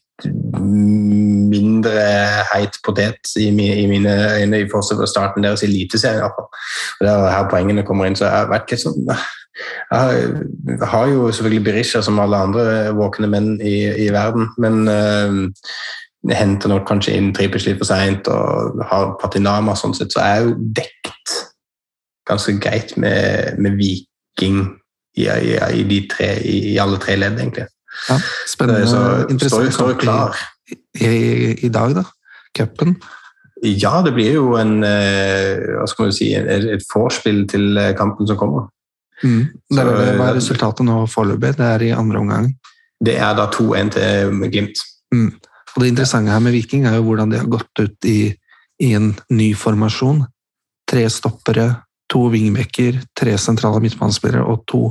mindre 0.62 1.94
heit 2.52 2.78
potet 2.86 3.32
i, 3.42 3.48
i 3.50 3.88
mine 3.90 4.14
øyne 4.38 4.62
i 4.62 4.68
forhold 4.70 5.02
til 5.02 5.10
starten 5.10 5.46
deres 5.46 5.66
i 5.66 5.70
Eliteserien. 5.72 6.30
Det 7.02 7.10
er 7.10 7.34
her 7.34 7.50
poengene 7.50 7.86
kommer 7.88 8.06
inn. 8.06 8.16
så 8.16 8.28
jeg 8.28 8.36
har 8.36 8.52
vært 8.54 8.76
litt 8.76 8.86
sånn 8.86 9.10
jeg 9.92 10.78
har 10.88 11.10
jo 11.12 11.32
selvfølgelig 11.32 11.64
Berisha 11.66 12.02
som 12.02 12.20
alle 12.24 12.38
andre 12.38 12.64
våkne 12.98 13.28
menn 13.30 13.50
i, 13.60 13.84
i 14.06 14.08
verden, 14.14 14.48
men 14.58 14.88
øh, 14.88 16.32
henter 16.34 16.72
nok 16.72 16.86
kanskje 16.88 17.18
inn 17.18 17.34
Tripic 17.36 17.66
litt 17.68 17.82
for 17.82 17.90
seint 17.90 18.30
og 18.32 18.82
har 18.90 19.16
Patinama 19.22 19.76
sånn 19.78 19.94
sett, 19.98 20.14
så 20.14 20.24
er 20.24 20.38
jeg 20.38 20.48
jo 20.48 20.56
dekt 20.80 21.36
ganske 22.32 22.56
greit 22.64 22.96
med, 23.00 23.60
med 23.62 23.78
Viking 23.80 24.64
i, 25.18 25.28
i, 25.28 25.56
i, 25.76 25.84
de 25.88 26.02
tre, 26.12 26.34
i, 26.48 26.78
alle 26.80 27.00
tre 27.04 27.18
ledd, 27.20 27.40
egentlig. 27.40 27.68
Ja, 28.08 28.18
spennende. 28.48 28.88
Så, 28.88 29.02
interessant 29.30 29.74
står, 29.76 29.98
klar. 30.00 30.38
I, 30.96 31.70
dag, 31.70 31.96
da? 32.00 32.06
Cupen? 32.58 32.96
Ja, 33.62 34.00
det 34.02 34.16
blir 34.16 34.38
jo 34.40 34.56
en 34.58 34.80
eh, 34.88 35.60
hva 35.76 35.86
skal 35.90 36.08
man 36.08 36.16
si, 36.16 36.32
et, 36.34 36.70
et 36.78 36.86
vorspiel 36.90 37.44
til 37.52 37.76
eh, 37.78 37.92
kampen 37.98 38.30
som 38.30 38.40
kommer. 38.40 38.70
Mm. 39.22 39.44
Er, 39.78 39.92
hva 40.18 40.32
er 40.32 40.40
resultatet 40.40 40.88
nå 40.88 41.04
foreløpig? 41.12 41.54
Det 41.60 41.68
er 41.68 41.86
i 41.86 41.94
andre 41.94 42.24
omgang? 42.24 42.48
Det 43.02 43.18
er 43.22 43.36
da 43.38 43.48
2-1 43.54 43.94
til 43.98 44.42
Glimt. 44.48 44.82
Mm. 45.14 45.30
Og 45.76 45.84
Det 45.84 45.92
interessante 45.92 46.34
her 46.34 46.42
med 46.44 46.56
Viking 46.56 46.88
er 46.88 46.98
jo 46.98 47.06
hvordan 47.10 47.32
de 47.32 47.40
har 47.40 47.50
gått 47.52 47.84
ut 47.84 48.10
i, 48.10 48.34
i 48.82 48.92
en 48.98 49.12
ny 49.32 49.52
formasjon. 49.58 50.24
Tre 50.90 51.06
stoppere, 51.10 51.68
to 52.12 52.28
wingbacker, 52.34 53.00
tre 53.18 53.38
sentrale 53.40 53.82
midtbanespillere 53.84 54.44
og 54.46 54.64
to 54.70 54.86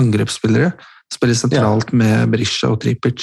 angrepsspillere. 0.00 0.72
Spiller 1.12 1.38
sentralt 1.38 1.92
ja. 1.92 1.98
med 2.02 2.30
Berisha 2.32 2.72
og 2.72 2.80
Tripic. 2.82 3.22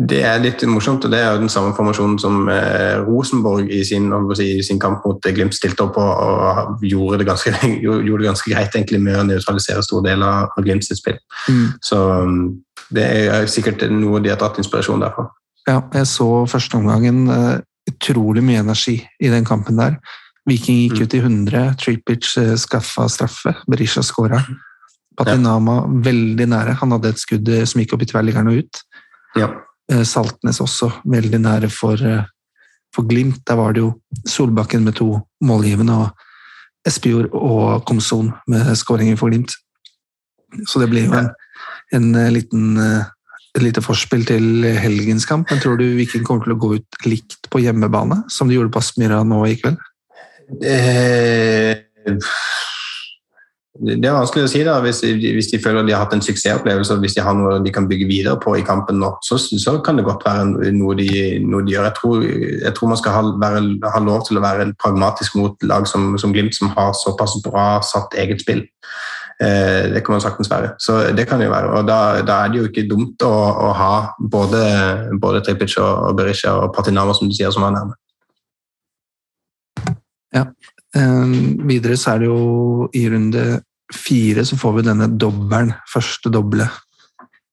Det 0.00 0.22
er 0.24 0.38
litt 0.40 0.62
morsomt, 0.64 1.04
og 1.04 1.12
det 1.12 1.18
er 1.20 1.34
jo 1.34 1.42
den 1.42 1.50
samme 1.52 1.74
formasjonen 1.76 2.14
som 2.22 2.46
eh, 2.48 3.02
Rosenborg 3.04 3.68
i 3.68 3.82
sin, 3.84 4.06
si, 4.38 4.46
i 4.56 4.62
sin, 4.64 4.78
kamp 4.80 5.04
mot 5.04 5.26
Glimt 5.36 5.52
stilte 5.52 5.84
opp 5.84 5.92
på 5.98 6.04
og 6.04 6.86
gjorde 6.86 7.18
det 7.20 7.26
ganske, 7.28 7.52
gjorde 7.84 8.22
det 8.22 8.30
ganske 8.30 8.54
greit 8.54 8.78
egentlig 8.78 9.02
med 9.04 9.18
å 9.20 9.26
nøytralisere 9.28 9.84
store 9.84 10.06
deler 10.08 10.46
av 10.46 10.64
Glimts 10.64 10.88
spill. 10.96 11.18
Mm. 11.50 11.66
Så 11.84 12.00
um, 12.00 12.38
det 12.96 13.04
er 13.26 13.50
sikkert 13.50 13.84
noe 13.92 14.22
de 14.24 14.32
har 14.32 14.40
dratt 14.40 14.62
inspirasjon 14.62 15.04
derfra. 15.04 15.26
Ja, 15.68 15.82
jeg 15.92 16.08
så 16.08 16.30
første 16.48 16.80
omgangen 16.80 17.26
uh, 17.28 17.60
utrolig 17.90 18.46
mye 18.46 18.64
energi 18.64 19.02
i 19.20 19.28
den 19.28 19.44
kampen 19.44 19.76
der. 19.82 20.00
Viking 20.50 20.82
gikk 20.84 20.98
mm. 20.98 21.04
ut 21.04 21.14
i 21.14 21.22
100. 21.22 21.62
Tripic 21.80 22.34
eh, 22.40 22.54
skaffa 22.58 23.06
straffe. 23.08 23.54
Berisha 23.70 24.02
skåra. 24.02 24.40
Patinama 25.16 25.76
ja. 25.80 25.86
veldig 26.10 26.46
nære. 26.50 26.76
Han 26.82 26.96
hadde 26.96 27.14
et 27.14 27.22
skudd 27.22 27.50
eh, 27.52 27.64
som 27.68 27.82
gikk 27.82 27.94
opp 27.96 28.04
i 28.04 28.10
tverrliggeren 28.10 28.50
og 28.50 28.62
ut. 28.64 28.82
Ja. 29.38 29.50
Eh, 29.92 30.02
Saltnes 30.08 30.62
også, 30.62 30.90
veldig 31.10 31.42
nære 31.44 31.70
for, 31.72 32.02
for 32.94 33.08
Glimt. 33.10 33.44
Der 33.46 33.60
var 33.60 33.76
det 33.76 33.84
jo 33.84 33.94
Solbakken 34.26 34.86
med 34.86 34.98
to 34.98 35.12
målgivende 35.46 36.00
og 36.06 36.26
Espejord 36.88 37.30
og 37.36 37.84
Komson 37.88 38.32
med 38.50 38.72
skåringer 38.80 39.18
for 39.20 39.30
Glimt. 39.30 39.54
Så 40.66 40.82
det 40.82 40.90
blir 40.90 41.06
jo 41.06 41.14
en, 41.14 41.30
en 41.94 42.12
liten 42.34 42.78
et 43.50 43.62
lite 43.64 43.82
forspill 43.82 44.22
til 44.26 44.64
helgens 44.78 45.26
kamp. 45.26 45.50
Men 45.50 45.60
tror 45.62 45.78
du 45.78 45.84
Viking 45.98 46.22
kommer 46.26 46.46
til 46.46 46.54
å 46.54 46.60
gå 46.60 46.74
ut 46.78 46.98
likt 47.06 47.48
på 47.50 47.62
hjemmebane, 47.62 48.22
som 48.30 48.50
de 48.50 48.56
gjorde 48.56 48.70
på 48.74 48.82
Aspmyra 48.82 49.22
nå 49.26 49.40
i 49.48 49.56
kveld? 49.58 49.80
Eh, 50.58 51.76
det 53.80 54.04
er 54.04 54.12
vanskelig 54.12 54.44
å 54.44 54.50
si 54.50 54.60
da, 54.66 54.74
hvis, 54.84 54.98
hvis, 55.06 55.48
de 55.52 55.60
føler 55.62 55.86
de 55.86 55.94
har 55.94 56.02
hatt 56.02 56.12
en 56.16 56.24
suksessopplevelse 56.24 56.92
og 56.92 57.04
hvis 57.04 57.14
de 57.16 57.22
har 57.24 57.36
noe 57.38 57.60
de 57.64 57.72
kan 57.72 57.86
bygge 57.88 58.08
videre 58.10 58.36
på 58.42 58.56
i 58.58 58.64
kampen 58.66 58.98
nå, 59.00 59.12
så, 59.24 59.38
så 59.40 59.76
kan 59.84 59.96
det 59.96 60.04
godt 60.08 60.26
være 60.26 60.72
noe 60.76 60.96
de, 60.98 61.08
noe 61.46 61.64
de 61.64 61.76
gjør. 61.76 61.86
Jeg 61.88 61.96
tror, 61.96 62.26
jeg 62.66 62.74
tror, 62.76 62.90
man 62.92 63.00
skal 63.00 63.16
ha, 63.16 63.22
være, 63.40 63.62
ha, 63.94 64.02
lov 64.04 64.26
til 64.26 64.40
å 64.40 64.44
være 64.44 64.72
pragmatisk 64.82 65.38
mot 65.40 65.70
lag 65.70 65.88
som, 65.88 66.12
som 66.20 66.34
Glimt, 66.34 66.56
som 66.58 66.74
har 66.76 66.92
såpass 66.98 67.38
bra 67.46 67.70
satt 67.86 68.18
eget 68.20 68.44
spill. 68.44 68.66
Eh, 69.40 69.86
det 69.94 70.02
kan 70.04 70.18
man 70.18 70.26
saktens 70.26 70.50
være. 70.52 70.74
Så 70.82 70.98
det 71.16 71.24
kan 71.30 71.40
det 71.40 71.48
jo 71.48 71.54
være. 71.54 71.72
Og 71.78 71.88
da, 71.88 72.20
da 72.26 72.42
er 72.42 72.52
det 72.52 72.60
jo 72.60 72.68
ikke 72.68 72.88
dumt 72.90 73.24
å, 73.24 73.32
å 73.70 73.72
ha 73.78 73.94
både, 74.20 74.60
både 75.22 75.40
Tripic 75.46 75.78
og, 75.80 76.12
Berisha 76.18 76.58
og 76.66 76.74
Patinama, 76.76 77.16
som 77.16 77.30
du 77.30 77.36
sier, 77.38 77.54
som 77.54 77.64
er 77.64 77.78
nærme. 77.78 77.96
Ja. 80.34 80.46
Um, 80.96 81.60
videre 81.68 81.96
så 81.98 82.14
er 82.14 82.22
det 82.22 82.30
jo 82.30 82.88
i 82.98 83.04
runde 83.12 83.44
fire 83.94 84.44
så 84.46 84.58
får 84.58 84.78
vi 84.78 84.86
denne 84.86 85.08
dobbelen, 85.18 85.72
første 85.90 86.30
doble 86.32 86.66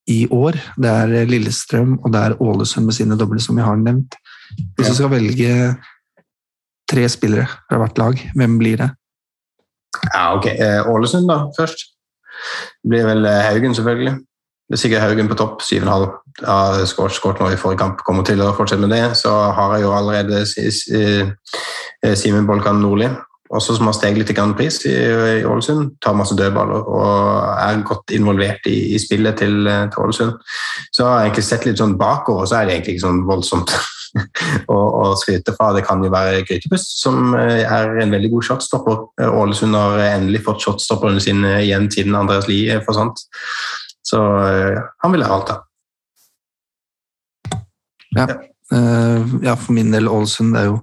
i 0.08 0.22
år. 0.32 0.58
Det 0.80 0.90
er 0.90 1.28
Lillestrøm 1.28 1.98
og 1.98 2.12
det 2.14 2.22
er 2.24 2.36
Ålesund 2.42 2.88
med 2.88 2.96
sine 2.96 3.18
doble, 3.18 3.40
som 3.42 3.58
vi 3.58 3.66
har 3.66 3.78
nevnt. 3.80 4.16
Hvis 4.78 4.92
du 4.92 5.00
skal 5.00 5.12
velge 5.12 5.52
tre 6.88 7.04
spillere 7.12 7.48
fra 7.68 7.82
hvert 7.82 8.00
lag, 8.00 8.22
hvem 8.38 8.56
blir 8.60 8.80
det? 8.80 8.88
Ja, 10.14 10.32
ok. 10.36 10.46
Eh, 10.54 10.88
Ålesund, 10.88 11.28
da, 11.28 11.42
først. 11.56 11.84
Det 12.82 12.92
blir 12.94 13.06
vel 13.08 13.26
eh, 13.28 13.44
Haugen, 13.50 13.74
selvfølgelig. 13.76 14.14
Det 14.68 14.76
er 14.76 14.82
sikkert 14.82 15.04
Haugen 15.04 15.28
på 15.28 15.36
topp, 15.36 15.62
7,5. 15.64 16.06
Har 16.46 16.84
skåret 16.86 17.40
nå 17.40 17.48
i 17.50 17.58
forrige 17.58 17.80
kamp, 17.82 18.02
kommer 18.06 18.26
til 18.26 18.42
å 18.44 18.52
fortsette 18.54 18.84
med 18.84 18.94
det. 18.94 19.16
Så 19.18 19.32
har 19.32 19.74
jeg 19.74 19.86
jo 19.86 19.94
allerede 19.96 20.44
eh, 20.44 22.14
Simen 22.18 22.46
Bolkan 22.46 22.78
Nordli, 22.82 23.08
også 23.50 23.78
som 23.78 23.88
har 23.88 23.96
steget 23.96 24.20
litt 24.20 24.30
i 24.30 24.36
pris 24.56 24.78
i, 24.86 24.94
i 25.40 25.44
Ålesund. 25.48 25.96
Tar 26.04 26.16
masse 26.16 26.36
dødballer 26.36 26.88
og 26.88 27.12
er 27.58 27.82
godt 27.82 28.14
involvert 28.14 28.66
i, 28.66 28.94
i 28.94 28.98
spillet 29.02 29.38
til, 29.40 29.64
til, 29.64 30.02
Ålesund. 30.04 30.32
Så 30.92 31.06
har 31.06 31.20
jeg 31.20 31.30
egentlig 31.30 31.46
sett 31.48 31.66
litt 31.66 31.80
sånn 31.80 31.98
bakover, 31.98 32.46
så 32.46 32.58
er 32.58 32.66
det 32.66 32.76
egentlig 32.76 32.98
ikke 32.98 33.06
sånn 33.08 33.22
voldsomt 33.28 33.74
å, 34.74 34.76
å 34.76 35.12
skryte 35.18 35.54
fra. 35.56 35.72
Det 35.76 35.84
kan 35.88 36.04
jo 36.04 36.12
være 36.12 36.44
Grytepust, 36.48 36.98
som 37.02 37.34
eh, 37.38 37.64
er 37.64 37.98
en 38.02 38.12
veldig 38.14 38.32
god 38.36 38.50
shotstopper. 38.50 39.00
Ålesund 39.28 39.76
har 39.76 40.04
endelig 40.10 40.44
fått 40.46 40.64
shotstopperne 40.64 41.22
sine 41.24 41.58
igjen 41.64 41.90
siden 41.92 42.18
Andreas 42.18 42.50
Lie 42.50 42.78
forsvant. 42.86 43.26
Så 44.06 44.20
eh, 44.44 44.84
han 45.02 45.16
vil 45.16 45.24
ha 45.26 45.32
alt, 45.34 45.50
da. 45.50 45.62
Ja. 48.16 48.28
Uh, 48.72 49.38
ja, 49.44 49.54
for 49.56 49.72
min 49.76 49.92
del 49.92 50.10
Ålesund 50.12 50.56
er 50.60 50.68
jo 50.68 50.78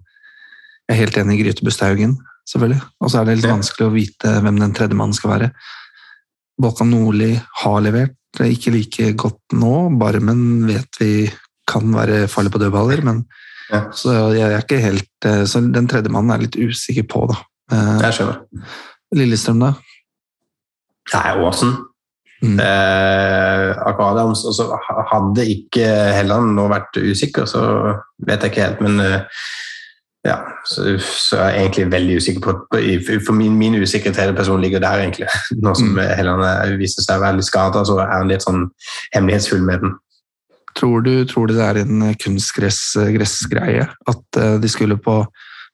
Jeg 0.86 0.94
er 0.96 1.00
helt 1.04 1.18
enig 1.18 1.36
i 1.36 1.44
Grytebust 1.44 1.82
Busthaugen, 1.82 2.12
selvfølgelig. 2.46 2.82
Og 3.02 3.10
så 3.10 3.18
er 3.18 3.26
det 3.26 3.40
litt 3.40 3.50
vanskelig 3.50 3.88
å 3.88 3.94
vite 3.94 4.34
hvem 4.46 4.60
den 4.62 4.74
tredje 4.78 4.98
mannen 4.98 5.18
skal 5.18 5.32
være. 5.32 5.48
Volkan 6.62 6.92
Nordli 6.94 7.32
har 7.64 7.80
levert, 7.82 8.20
ikke 8.38 8.74
like 8.76 9.08
godt 9.18 9.56
nå. 9.58 9.72
Barmen 9.98 10.68
vet 10.70 11.00
vi 11.02 11.10
kan 11.66 11.90
være 11.90 12.28
farlig 12.30 12.54
på 12.54 12.62
dødballer, 12.62 13.02
men 13.08 13.24
ja. 13.72 13.82
så 13.98 14.14
jeg 14.36 14.46
er 14.46 14.62
ikke 14.62 14.78
helt 14.78 15.26
eh, 15.26 15.42
Så 15.50 15.64
den 15.74 15.88
tredje 15.90 16.12
mannen 16.14 16.30
er 16.30 16.38
jeg 16.44 16.52
litt 16.52 16.60
usikker 16.70 17.08
på, 17.10 17.26
da. 17.32 17.40
Eh, 17.74 17.98
jeg 18.06 18.20
skjønner. 18.20 18.40
Lillestrøm, 19.18 19.66
da? 19.66 19.74
Nei, 21.16 21.26
Aasen. 21.34 21.74
Mm. 22.44 22.58
Eh, 22.60 23.70
Akadams, 23.88 24.44
og 24.46 24.54
så 24.58 24.66
Hadde 25.10 25.46
ikke 25.48 25.86
Helland 26.18 26.52
nå 26.58 26.66
vært 26.70 26.98
usikker, 27.00 27.48
så 27.48 27.62
vet 28.28 28.44
jeg 28.44 28.52
ikke 28.52 28.66
helt, 28.66 28.84
men 28.84 29.00
eh, 29.02 29.46
ja, 30.26 30.40
så, 30.66 30.96
så, 31.00 31.38
er 31.38 31.52
jeg 31.54 31.62
egentlig 31.62 31.86
veldig 31.92 32.16
usikker 32.18 32.42
på, 32.42 32.54
For 33.28 33.38
min, 33.38 33.58
min 33.60 33.78
usikkerhet 33.78 34.18
hele 34.18 34.34
personen 34.34 34.64
ligger 34.66 34.82
der, 34.82 35.04
egentlig. 35.04 35.28
Nå 35.64 35.76
som 35.78 35.94
mm. 35.94 36.02
Helland 36.18 36.80
viser 36.82 37.06
seg 37.06 37.22
veldig 37.22 37.46
skada, 37.46 37.86
så 37.86 38.00
er 38.02 38.10
han 38.10 38.32
litt 38.32 38.46
sånn 38.46 38.66
hemmelighetsfull 39.14 39.62
med 39.66 39.86
den. 39.86 39.94
Tror 40.76 41.06
du, 41.06 41.14
tror 41.30 41.48
du 41.48 41.56
det 41.56 41.64
er 41.64 41.84
en 41.84 42.08
kunstgressgreie? 42.20 43.86
At 44.12 44.42
eh, 44.42 44.58
de 44.62 44.72
skulle 44.72 44.98
på 45.00 45.22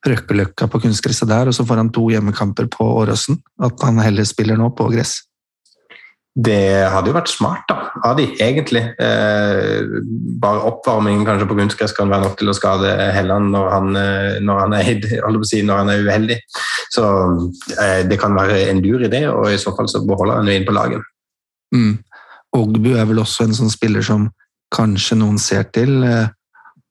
Røkkeløkka 0.02 0.66
på 0.66 0.82
kunstgresset 0.82 1.30
der, 1.30 1.50
og 1.50 1.56
så 1.56 1.64
får 1.66 1.78
han 1.78 1.92
to 1.94 2.08
hjemmekamper 2.10 2.68
på 2.74 2.86
Åråsen? 3.04 3.38
At 3.62 3.82
han 3.86 4.02
heller 4.02 4.26
spiller 4.28 4.58
nå 4.60 4.72
på 4.78 4.90
gress? 4.94 5.20
Det 6.32 6.88
hadde 6.88 7.12
jo 7.12 7.16
vært 7.18 7.28
smart 7.28 7.66
da, 7.68 7.90
av 8.08 8.16
de, 8.16 8.24
egentlig. 8.40 8.86
Eh, 9.04 9.82
bare 10.40 10.62
oppvarmingen 10.70 11.26
kanskje 11.28 11.48
på 11.50 11.58
kunstgress 11.58 11.92
kan 11.98 12.12
være 12.12 12.24
nok 12.24 12.38
til 12.40 12.48
å 12.48 12.56
skade 12.56 12.94
Helland 13.12 13.52
når 13.52 13.68
han, 13.74 13.90
eh, 14.00 14.38
når 14.40 14.62
han, 14.64 14.76
er, 14.78 15.02
si, 15.50 15.60
når 15.68 15.82
han 15.82 15.92
er, 15.92 16.06
uheldig. 16.08 16.38
Så 16.96 17.04
eh, 17.76 18.06
det 18.08 18.20
kan 18.22 18.38
være 18.38 18.62
en 18.70 18.80
lur 18.80 19.04
idé, 19.04 19.26
og 19.28 19.50
i 19.52 19.60
så 19.60 19.76
fall 19.76 19.92
så 19.92 20.06
beholder 20.08 20.40
han 20.40 20.48
jo 20.48 20.56
inn 20.56 20.68
på 20.70 20.78
laget. 20.78 21.04
Mm. 21.76 21.98
Ogbu 22.56 22.94
er 22.96 23.12
vel 23.12 23.20
også 23.20 23.50
en 23.50 23.58
sånn 23.58 23.74
spiller 23.74 24.06
som 24.06 24.30
kanskje 24.72 25.20
noen 25.20 25.36
ser 25.40 25.68
til. 25.76 25.98
Eh, 26.08 26.32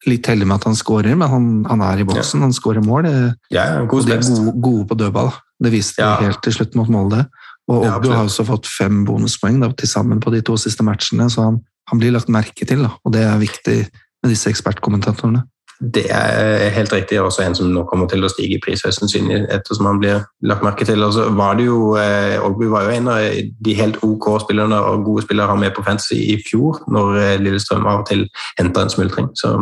litt 0.08 0.28
heldig 0.28 0.50
med 0.50 0.60
at 0.60 0.68
han 0.68 0.76
skårer, 0.76 1.16
men 1.16 1.32
han, 1.32 1.52
han 1.68 1.88
er 1.88 2.04
i 2.04 2.08
boksen, 2.08 2.42
ja. 2.42 2.44
han 2.44 2.56
skårer 2.56 2.84
mål. 2.84 3.08
Ja, 3.52 3.70
og 3.80 4.04
de 4.04 4.18
er 4.18 4.20
gode, 4.20 4.52
gode, 4.60 4.84
på 4.92 5.00
dødball. 5.00 5.32
Det 5.60 5.72
viste 5.72 6.04
ja. 6.04 6.18
helt 6.20 6.44
til 6.44 6.60
slutt 6.60 6.76
mot 6.76 6.92
Molde. 6.92 7.24
Og 7.70 7.84
Ogbu 7.86 8.10
ja, 8.10 8.18
har 8.18 8.26
også 8.26 8.44
fått 8.48 8.66
fem 8.66 9.04
bonuspoeng 9.06 9.60
da, 9.62 9.70
til 9.78 9.90
sammen 9.90 10.20
på 10.22 10.32
de 10.34 10.42
to 10.46 10.56
siste 10.58 10.82
matchene, 10.86 11.28
så 11.30 11.46
han, 11.46 11.60
han 11.92 12.02
blir 12.02 12.16
lagt 12.16 12.32
merke 12.32 12.66
til. 12.66 12.82
Da, 12.86 12.92
og 13.04 13.14
det 13.14 13.22
er 13.22 13.40
viktig 13.40 13.78
med 14.20 14.32
disse 14.32 14.50
ekspertkommentatorene. 14.50 15.44
Det 15.80 16.02
er 16.12 16.68
helt 16.68 16.92
riktig. 16.92 17.20
Også 17.20 17.42
en 17.42 17.54
som 17.56 17.70
nå 17.72 17.86
kommer 17.88 18.08
til 18.10 18.24
å 18.24 18.28
stige 18.28 18.58
i 18.58 18.60
pris 18.60 18.82
høyst 18.84 19.00
sannsynlig 19.00 19.38
ettersom 19.54 19.86
han 19.88 20.00
blir 20.02 20.26
lagt 20.44 20.64
merke 20.66 20.84
til. 20.84 21.00
Altså, 21.06 21.30
var 21.32 21.56
det 21.56 21.70
jo, 21.70 21.94
eh, 21.96 22.36
Ogbu 22.44 22.66
var 22.68 22.84
jo 22.84 22.96
en 22.98 23.08
av 23.08 23.20
de 23.64 23.76
helt 23.78 23.96
OK 24.04 24.28
spillerne 24.44 24.76
og 24.76 25.06
gode 25.06 25.24
spillere 25.24 25.48
han 25.48 25.62
med 25.62 25.72
på 25.76 25.84
fantasy 25.86 26.18
i 26.34 26.36
fjor, 26.44 26.82
når 26.92 27.16
eh, 27.22 27.36
Lillestrøm 27.40 27.88
av 27.88 28.02
og 28.02 28.10
til 28.10 28.26
henta 28.58 28.84
en 28.84 28.92
smultring. 28.92 29.30
Så 29.40 29.54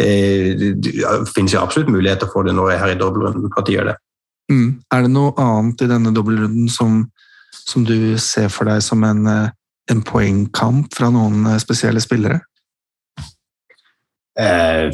eh, 0.00 0.58
det 0.58 0.96
finnes 1.36 1.54
jo 1.54 1.62
absolutt 1.62 1.92
muligheter 1.92 2.26
for 2.32 2.42
det 2.42 2.56
nå 2.58 2.66
her 2.72 2.96
i 2.96 2.98
dobbeltrunden, 2.98 3.52
at 3.54 3.68
de 3.68 3.78
gjør 3.78 3.92
det. 3.92 4.00
Mm. 4.52 4.68
Er 4.92 5.04
det 5.04 5.12
noe 5.14 5.32
annet 5.40 5.84
i 5.84 5.88
denne 5.90 6.12
dobbeltrunden 6.14 6.68
som, 6.72 7.02
som, 7.54 7.84
du 7.88 8.18
ser 8.20 8.50
for 8.52 8.68
deg 8.68 8.82
som 8.84 9.04
en, 9.06 9.24
eh, 9.30 9.52
en 9.92 10.02
poengkamp 10.04 10.92
fra 10.96 11.08
noen 11.14 11.46
eh, 11.52 11.60
spesielle 11.62 12.02
spillere? 12.04 12.42
Eh, 14.38 14.92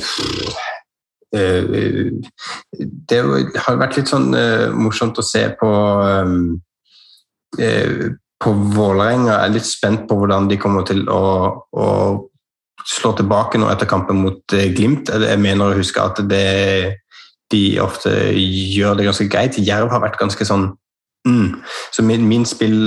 eh, 1.35 2.15
det 2.79 3.21
har 3.65 3.83
vært 3.83 3.99
litt 3.99 4.11
sånn 4.11 4.31
eh, 4.37 4.69
morsomt 4.75 5.19
å 5.19 5.27
se 5.27 5.45
på 5.59 5.75
på 8.39 8.51
Vålerenga. 8.77 9.33
Jeg 9.33 9.49
er 9.49 9.53
litt 9.55 9.67
spent 9.67 10.03
på 10.07 10.19
hvordan 10.21 10.51
de 10.51 10.59
kommer 10.61 10.85
til 10.87 11.01
å, 11.11 11.23
å 11.73 11.87
slå 12.87 13.15
tilbake 13.17 13.59
nå 13.59 13.71
etter 13.73 13.89
kampen 13.89 14.21
mot 14.21 14.55
Glimt. 14.77 15.09
Jeg 15.09 15.41
mener 15.41 15.73
å 15.73 15.79
huske 15.79 16.05
at 16.05 16.21
det 16.29 16.99
de 17.53 17.63
ofte 17.81 18.13
gjør 18.35 18.99
det 18.99 19.09
ganske 19.09 19.29
greit. 19.33 19.59
Jerv 19.59 19.93
har 19.93 20.03
vært 20.05 20.19
ganske 20.21 20.45
sånn 20.45 20.71
mm. 21.29 21.61
Så 21.95 22.05
min, 22.05 22.27
min, 22.29 22.45
spill 22.49 22.79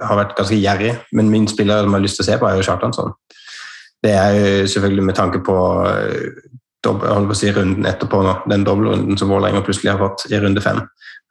har 0.00 0.18
vært 0.18 0.36
ganske 0.38 0.56
gjerrig, 0.56 0.94
men 1.12 1.30
min 1.32 1.48
spiller 1.48 1.84
som 1.84 1.92
jeg 1.92 1.98
har 1.98 2.06
lyst 2.06 2.20
til 2.20 2.26
å 2.26 2.30
se 2.30 2.38
på, 2.40 2.48
er 2.48 2.58
jo 2.58 2.66
Kjartansson. 2.68 3.12
Det 4.00 4.14
er 4.16 4.38
jo 4.38 4.66
selvfølgelig 4.72 5.04
med 5.04 5.18
tanke 5.18 5.42
på, 5.44 5.58
eh, 5.90 6.48
på 6.86 7.36
si, 7.36 7.52
runden 7.52 7.88
etterpå, 7.88 8.22
nå, 8.24 8.34
den 8.48 8.64
dobbeltrunden 8.64 9.20
som 9.20 9.28
Vålerenga 9.32 9.60
plutselig 9.66 9.92
har 9.92 10.00
fått 10.00 10.24
i 10.32 10.40
runde 10.40 10.64
fem. 10.64 10.80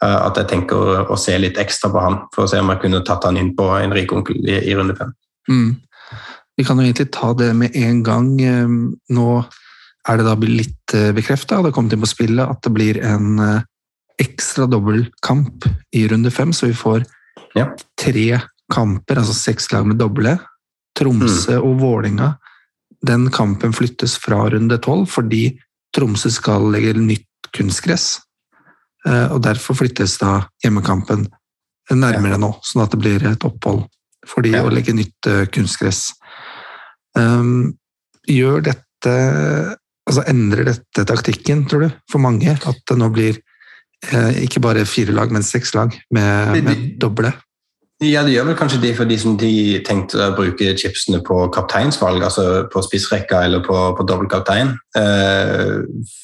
Eh, 0.03 0.19
at 0.19 0.37
jeg 0.37 0.51
tenker 0.53 1.09
å, 1.09 1.17
se 1.17 1.37
litt 1.41 1.57
ekstra 1.59 1.89
på 1.93 2.03
han, 2.05 2.19
for 2.35 2.45
å 2.45 2.51
se 2.51 2.61
om 2.61 2.69
jeg 2.71 2.83
kunne 2.85 3.01
tatt 3.05 3.25
han 3.27 3.39
inn 3.41 3.55
på 3.57 3.65
en 3.79 3.95
rik 3.95 4.13
onkel 4.15 4.37
i, 4.45 4.59
i 4.69 4.75
runde 4.77 4.95
fem. 4.99 5.15
Mm. 5.49 5.71
Vi 6.59 6.65
kan 6.67 6.77
jo 6.79 6.85
egentlig 6.85 7.09
ta 7.15 7.33
det 7.33 7.49
med 7.55 7.75
en 7.75 8.03
gang. 8.05 8.29
Eh, 8.43 8.77
nå 9.15 9.29
er 10.07 10.19
det 10.19 10.25
da 10.27 10.35
blitt 10.39 10.95
bekrefta, 11.15 11.59
og 11.59 11.67
det 11.67 11.73
kommet 11.75 11.93
inn 11.95 12.03
på 12.03 12.09
spillet, 12.09 12.45
at 12.45 12.61
det 12.63 12.71
blir 12.73 12.99
en 13.03 13.41
eh, 13.43 13.65
ekstra 14.19 14.67
dobbeltkamp 14.69 15.65
i 15.95 16.07
runde 16.07 16.31
fem, 16.31 16.53
så 16.53 16.69
vi 16.69 16.73
får 16.73 17.03
ja. 17.55 17.69
tre 17.99 18.41
kamper, 18.73 19.19
altså 19.21 19.33
seks 19.33 19.71
lag 19.71 19.87
med 19.87 19.99
doble. 19.99 20.35
Tromsø 20.99 21.55
mm. 21.55 21.65
og 21.65 21.79
Vålinga, 21.79 22.33
den 23.07 23.29
kampen 23.31 23.73
flyttes 23.73 24.17
fra 24.19 24.41
runde 24.51 24.75
tolv 24.83 25.07
fordi 25.07 25.53
Tromsø 25.95 26.31
skal 26.33 26.67
legge 26.73 26.97
nytt 26.99 27.51
kunstgress. 27.55 28.19
Eh, 29.07 29.27
og 29.31 29.41
derfor 29.45 29.79
flyttes 29.79 30.17
da 30.21 30.41
hjemmekampen 30.63 31.29
nærmere 31.89 32.35
ja. 32.35 32.41
nå, 32.41 32.51
sånn 32.65 32.83
at 32.83 32.93
det 32.93 32.99
blir 33.01 33.23
et 33.25 33.45
opphold 33.47 33.85
for 34.27 34.45
de 34.45 34.51
ja. 34.53 34.65
å 34.65 34.73
legge 34.73 34.93
nytt 34.93 35.29
kunstgress. 35.55 36.11
Um, 37.17 37.71
gjør 38.29 38.61
dette 38.67 39.13
altså 40.09 40.25
Endrer 40.29 40.71
dette 40.71 41.05
taktikken, 41.07 41.65
tror 41.69 41.85
du, 41.85 41.99
for 42.11 42.23
mange? 42.23 42.55
At 42.57 42.81
det 42.89 42.97
nå 42.99 43.09
blir 43.13 43.37
eh, 44.09 44.41
ikke 44.45 44.63
bare 44.63 44.87
fire 44.89 45.15
lag, 45.15 45.31
men 45.33 45.45
seks 45.45 45.75
lag 45.77 45.95
med, 46.15 46.59
med 46.65 46.87
doble? 47.01 47.33
Ja, 47.99 48.21
det 48.23 48.31
gjør 48.31 48.45
vel 48.47 48.55
kanskje 48.55 48.77
det 48.79 48.93
for 48.95 49.09
de 49.11 49.81
tenkte 49.83 50.21
å 50.23 50.31
bruke 50.31 50.69
chipsene 50.79 51.17
på 51.19 51.35
kapteinsvalg, 51.51 52.21
altså 52.23 52.45
på 52.71 52.79
spissrekka 52.85 53.41
eller 53.43 53.59
på, 53.65 53.75
på 53.97 54.05
dobbeltkaptein. 54.07 54.71
Eh, 54.95 55.81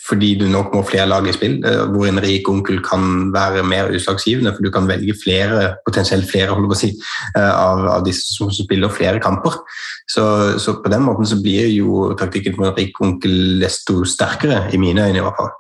fordi 0.08 0.30
du 0.40 0.46
nok 0.48 0.72
må 0.72 0.86
flere 0.88 1.10
lag 1.12 1.28
i 1.28 1.34
spill, 1.36 1.58
eh, 1.68 1.82
hvor 1.92 2.08
en 2.08 2.22
rik 2.24 2.48
onkel 2.48 2.80
kan 2.86 3.28
være 3.36 3.66
mer 3.68 3.92
utslagsgivende. 3.92 4.56
For 4.56 4.64
du 4.64 4.72
kan 4.72 4.88
velge 4.88 5.18
flere, 5.20 5.74
potensielt 5.84 6.32
flere 6.32 6.56
holder 6.56 6.72
på 6.72 6.78
å 6.78 6.80
si, 6.80 6.94
eh, 7.36 7.52
av, 7.52 7.84
av 7.98 8.08
disse 8.08 8.32
som 8.38 8.56
spiller 8.56 8.96
flere 8.96 9.20
kamper. 9.20 9.60
Så, 10.08 10.24
så, 10.64 10.78
på 10.80 10.96
den 10.96 11.04
måten 11.04 11.28
så 11.28 11.42
blir 11.44 11.68
jo 11.76 12.14
taktikken 12.16 12.56
for 12.56 12.70
en 12.70 12.78
rik 12.80 13.04
onkel 13.04 13.60
desto 13.60 14.06
sterkere, 14.08 14.70
i 14.72 14.80
mine 14.80 15.10
øyne 15.10 15.20
i 15.20 15.28
hvert 15.28 15.44
fall. 15.44 15.52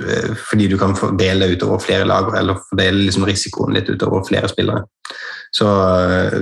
Eh, 0.00 0.34
fordi 0.50 0.68
du 0.70 0.76
kan 0.80 0.94
fordele 0.96 1.50
utover 1.52 1.80
flere 1.82 2.06
lag, 2.08 2.30
eller 2.38 2.60
fordele 2.70 3.06
liksom 3.06 3.26
risikoen 3.28 3.74
litt 3.76 3.90
utover 3.90 4.24
flere 4.26 4.50
spillere. 4.50 4.84
Så 5.52 5.68
eh, 5.68 6.38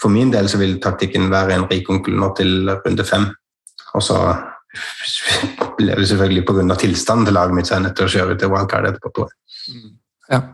for 0.00 0.12
min 0.12 0.32
del 0.32 0.48
så 0.50 0.60
vil 0.60 0.78
taktikken 0.82 1.30
være 1.32 1.56
en 1.56 1.68
rik 1.70 1.90
onkel 1.92 2.16
nå 2.18 2.32
til 2.38 2.70
runde 2.70 3.06
fem. 3.06 3.28
Og 3.94 4.04
så 4.06 4.18
blir 5.78 5.96
det 5.98 6.08
selvfølgelig 6.10 6.46
pga. 6.48 6.76
tilstanden 6.78 7.28
til 7.28 7.38
laget 7.38 7.56
mitt 7.56 7.68
så 7.68 7.74
er 7.74 7.80
jeg 7.80 7.88
nødt 7.88 7.98
til 8.00 8.08
å 8.08 8.14
kjøre 8.16 8.38
til 8.38 8.54
wildcard 8.54 8.90
etterpå. 8.90 9.14
Tror 9.16 9.30
jeg. 9.30 9.94
Ja. 10.30 10.44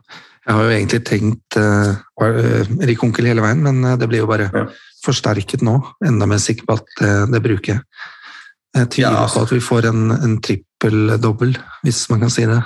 Jeg 0.47 0.55
har 0.55 0.62
jo 0.62 0.75
egentlig 0.76 1.00
tenkt 1.02 1.57
uh, 1.59 2.85
rik 2.87 3.00
onkel 3.02 3.26
hele 3.26 3.43
veien, 3.43 3.64
men 3.66 3.99
det 3.99 4.07
blir 4.07 4.21
jo 4.23 4.28
bare 4.31 4.47
ja. 4.47 4.62
forsterket 5.02 5.64
nå. 5.66 5.81
Enda 6.07 6.28
mer 6.31 6.38
sikker 6.38 6.69
på 6.69 6.76
at 6.78 6.93
det, 7.00 7.14
det 7.33 7.40
bruker 7.43 7.73
jeg. 7.75 7.83
Jeg 8.76 8.90
tviler 8.92 9.16
ja, 9.16 9.28
på 9.33 9.42
at 9.47 9.52
vi 9.54 9.61
får 9.64 9.88
en, 9.88 10.11
en 10.12 10.40
trippel-dobbel, 10.45 11.54
hvis 11.87 12.02
man 12.12 12.26
kan 12.26 12.33
si 12.33 12.45
det. 12.49 12.61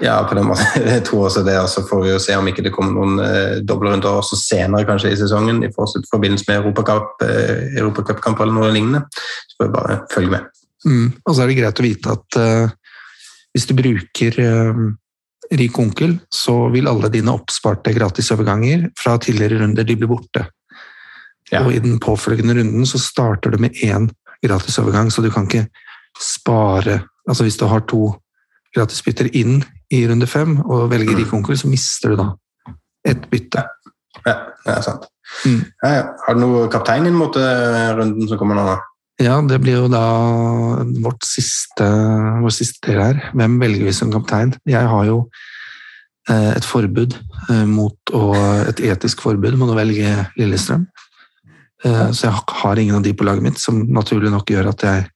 Ja, 0.00 0.22
på 0.28 0.36
den 0.38 0.46
måten. 0.48 0.66
Jeg 0.94 1.02
tror 1.04 1.26
også 1.26 1.42
det. 1.44 1.56
Så 1.68 1.82
får 1.88 2.04
vi 2.04 2.12
jo 2.12 2.20
se 2.22 2.36
om 2.38 2.48
ikke 2.48 2.64
det 2.64 2.72
kommer 2.74 2.96
noen 2.96 3.20
eh, 3.24 3.58
dobbeltrunder 3.66 4.20
også 4.22 4.38
senere 4.38 4.86
kanskje 4.88 5.12
i 5.12 5.18
sesongen 5.20 5.60
i 5.66 5.72
forbindelse 5.74 6.46
med 6.48 6.62
europacupkamp 6.62 7.26
eh, 7.26 7.76
Europa 7.82 8.44
eller 8.46 8.56
noe 8.56 8.72
lignende. 8.72 9.04
Så 9.50 9.58
får 9.58 9.68
vi 9.68 9.74
bare 9.74 9.98
følge 10.14 10.34
med. 10.36 10.48
Mm. 10.86 11.10
Og 11.26 11.34
så 11.34 11.42
er 11.42 11.50
det 11.50 11.58
greit 11.58 11.82
å 11.82 11.84
vite 11.84 12.14
at 12.14 12.40
eh, 12.40 12.72
hvis 13.52 13.68
du 13.68 13.76
bruker 13.76 14.40
eh, 14.46 14.82
Rik 15.50 15.78
onkel, 15.82 16.14
så 16.30 16.54
vil 16.70 16.86
alle 16.86 17.08
dine 17.10 17.32
oppsparte 17.34 17.90
gratisoverganger 17.96 18.84
fra 18.94 19.16
tidligere 19.18 19.64
runder 19.64 19.86
de 19.86 19.96
blir 19.98 20.10
borte. 20.12 20.44
Ja. 21.50 21.64
Og 21.64 21.74
i 21.74 21.80
den 21.82 21.96
påfølgende 21.98 22.54
runden 22.60 22.86
så 22.86 23.00
starter 23.02 23.50
du 23.50 23.58
med 23.58 23.74
én 23.82 24.06
gratisovergang, 24.44 25.10
så 25.12 25.22
du 25.22 25.30
kan 25.30 25.48
ikke 25.48 25.68
spare 26.20 27.02
Altså 27.28 27.44
hvis 27.46 27.58
du 27.60 27.66
har 27.68 27.84
to 27.86 28.08
gratisbytter 28.74 29.28
inn 29.38 29.60
i 29.92 30.00
runde 30.08 30.26
fem 30.26 30.56
og 30.64 30.88
velger 30.90 31.18
rik 31.18 31.32
onkel, 31.36 31.54
så 31.58 31.68
mister 31.70 32.10
du 32.10 32.16
da 32.18 32.26
et 33.06 33.26
bytte. 33.30 33.62
Ja, 34.26 34.34
det 34.64 34.72
er 34.72 34.84
sant. 34.84 35.06
Mm. 35.44 35.60
Ja, 35.82 35.90
ja. 35.94 36.06
Har 36.24 36.36
du 36.36 36.42
noe 36.42 36.64
kaptein 36.72 37.06
inn 37.06 37.18
mot 37.18 37.36
uh, 37.38 37.92
runden 37.98 38.28
som 38.28 38.40
kommer 38.40 38.58
nå? 38.58 38.76
Ja, 39.20 39.36
det 39.44 39.60
blir 39.62 39.82
jo 39.82 39.88
da 39.92 40.02
vårt 41.04 41.26
siste, 41.28 41.86
vår 42.40 42.54
siste 42.56 42.88
del 42.88 43.02
her. 43.04 43.22
Hvem 43.36 43.58
velger 43.60 43.86
vi 43.86 43.94
som 43.94 44.12
kaptein? 44.12 44.54
Jeg 44.68 44.90
har 44.90 45.06
jo 45.08 45.20
uh, 46.30 46.50
et 46.54 46.66
forbud 46.66 47.16
uh, 47.50 47.66
mot 47.68 48.14
å 48.16 48.24
Et 48.70 48.84
etisk 48.90 49.22
forbud 49.24 49.58
mot 49.60 49.70
å 49.72 49.78
velge 49.78 50.14
Lillestrøm. 50.38 50.88
Eh, 51.84 52.10
så 52.12 52.28
jeg 52.28 52.44
har 52.62 52.78
ingen 52.78 52.98
av 52.98 53.04
de 53.04 53.14
på 53.16 53.24
laget 53.24 53.44
mitt, 53.44 53.60
som 53.60 53.80
naturlig 53.92 54.32
nok 54.32 54.50
gjør 54.52 54.72
at 54.72 54.84
jeg 54.84 55.06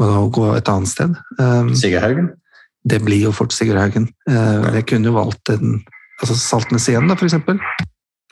må 0.00 0.26
gå 0.34 0.50
et 0.56 0.70
annet 0.72 0.90
sted. 0.90 1.16
Eh, 1.38 1.72
Sigurd 1.78 2.06
Haugen? 2.06 2.30
Det 2.84 3.00
blir 3.04 3.26
jo 3.28 3.32
fort 3.32 3.52
Sigurd 3.52 3.80
Haugen. 3.80 4.08
Eh, 4.28 4.70
jeg 4.78 4.86
kunne 4.90 5.10
jo 5.10 5.18
valgt 5.18 5.52
en, 5.54 5.80
altså 6.20 6.36
Saltnes 6.38 6.88
igjen, 6.88 7.08
da, 7.10 7.18
f.eks. 7.18 7.36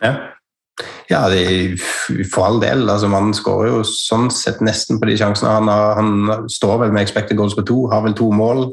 Ja. 0.02 0.14
Ja, 1.10 1.26
det, 1.28 1.78
for 2.32 2.46
all 2.46 2.62
del. 2.62 2.88
altså 2.88 3.08
Man 3.12 3.34
skårer 3.36 3.74
jo 3.74 3.82
sånn 3.84 4.30
sett 4.32 4.62
nesten 4.64 4.98
på 4.98 5.10
de 5.10 5.18
sjansene. 5.20 5.52
Han, 5.58 5.68
har, 5.68 5.98
han 6.00 6.48
står 6.50 6.78
vel 6.86 6.94
med 6.94 7.04
expected 7.04 7.36
goals 7.36 7.56
på 7.58 7.66
to, 7.68 7.84
har 7.92 8.04
vel 8.06 8.16
to 8.16 8.30
mål. 8.32 8.70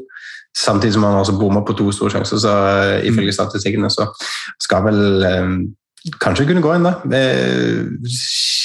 Samtidig 0.56 0.96
som 0.96 1.04
han 1.06 1.20
også 1.20 1.36
bommer 1.38 1.62
på 1.62 1.76
to 1.78 1.90
store 1.94 2.16
sjanser, 2.16 2.40
så 2.42 2.54
ifølge 3.06 3.36
statistikkene 3.36 3.90
så 3.92 4.08
skal 4.64 4.88
vel 4.88 5.20
kanskje 6.20 6.46
kunne 6.48 6.62
gå 6.64 6.72
inn 6.76 6.86
da. 6.86 6.94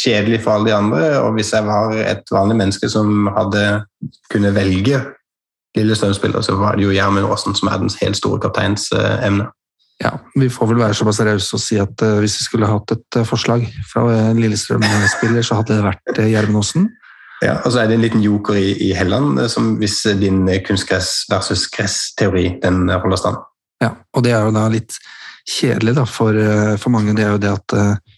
Kjedelig 0.05 0.41
for 0.45 0.55
alle 0.55 0.69
de 0.69 0.75
andre. 0.75 1.03
Og 1.23 1.35
hvis 1.35 1.51
jeg 1.53 1.67
var 1.67 1.95
et 1.99 2.31
vanlig 2.31 2.57
menneske 2.61 2.89
som 2.91 3.29
hadde 3.35 3.65
kunne 4.31 4.53
velge 4.55 5.01
Lillestrøm-spiller, 5.75 6.41
så 6.41 6.55
var 6.55 6.77
det 6.77 6.85
jo 6.85 6.93
Gjermund 6.95 7.27
Aasen 7.27 7.55
som 7.57 7.67
er 7.67 7.81
den 7.81 7.91
helt 7.99 8.17
store 8.17 8.39
kapteinsemne. 8.39 9.49
Ja, 10.03 10.11
Vi 10.35 10.49
får 10.51 10.67
vel 10.67 10.79
være 10.79 10.95
såpass 10.95 11.21
rause 11.23 11.55
og 11.55 11.61
si 11.63 11.77
at 11.79 12.01
uh, 12.03 12.17
hvis 12.19 12.35
vi 12.39 12.45
skulle 12.49 12.67
hatt 12.67 12.91
et 12.91 13.17
uh, 13.19 13.23
forslag 13.27 13.63
fra 13.87 14.03
en 14.11 14.39
Lillestrøm-spiller, 14.43 15.43
så 15.43 15.61
hadde 15.61 15.77
det 15.77 15.85
vært 15.85 16.19
Gjermund 16.19 16.59
Aasen. 16.59 16.89
Ja, 17.43 17.57
og 17.63 17.71
så 17.71 17.81
er 17.81 17.87
det 17.87 17.97
en 17.97 18.03
liten 18.03 18.23
joker 18.23 18.55
i, 18.59 18.73
i 18.87 18.93
Helland, 18.95 19.39
som 19.51 19.75
hvis 19.79 20.01
din 20.19 20.47
kunstgress 20.67 21.25
versus 21.31 21.67
gress-teori 21.71 22.57
den 22.63 22.87
holder 22.89 23.19
stand. 23.19 23.39
Ja, 23.83 23.91
og 24.15 24.23
det 24.23 24.31
er 24.31 24.47
jo 24.47 24.55
da 24.55 24.67
litt 24.71 24.95
kjedelig 25.45 25.95
da, 25.95 26.05
for, 26.09 26.35
eh, 26.35 26.75
for, 26.81 26.93
mange, 26.93 27.13
det 27.17 27.25
er 27.25 27.35
jo 27.35 27.41
det 27.41 27.51
at 27.53 27.75
uh, 27.77 28.13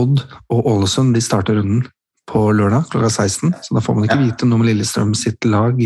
Odd 0.00 0.22
og 0.52 0.68
Ålesund 0.70 1.12
de 1.14 1.20
starter 1.24 1.58
runden 1.58 1.84
på 2.28 2.46
lørdag 2.56 2.88
klokka 2.92 3.10
16. 3.10 3.52
Så 3.60 3.76
da 3.76 3.82
får 3.84 3.96
man 3.96 4.06
ikke 4.06 4.20
ja. 4.20 4.28
vite 4.30 4.48
noe 4.48 4.60
om 4.60 4.64
Lillestrøm 4.66 5.12
sitt 5.18 5.44
lag. 5.44 5.82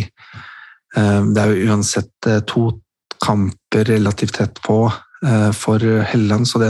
Uh, 0.96 1.22
det 1.34 1.42
er 1.42 1.52
jo 1.52 1.72
uansett 1.72 2.30
uh, 2.30 2.38
to 2.46 2.68
kamper 3.22 3.88
relativt 3.88 4.38
tett 4.42 4.62
på 4.64 4.84
for 5.56 5.80
Helland, 5.80 6.44
så 6.46 6.58
det, 6.60 6.66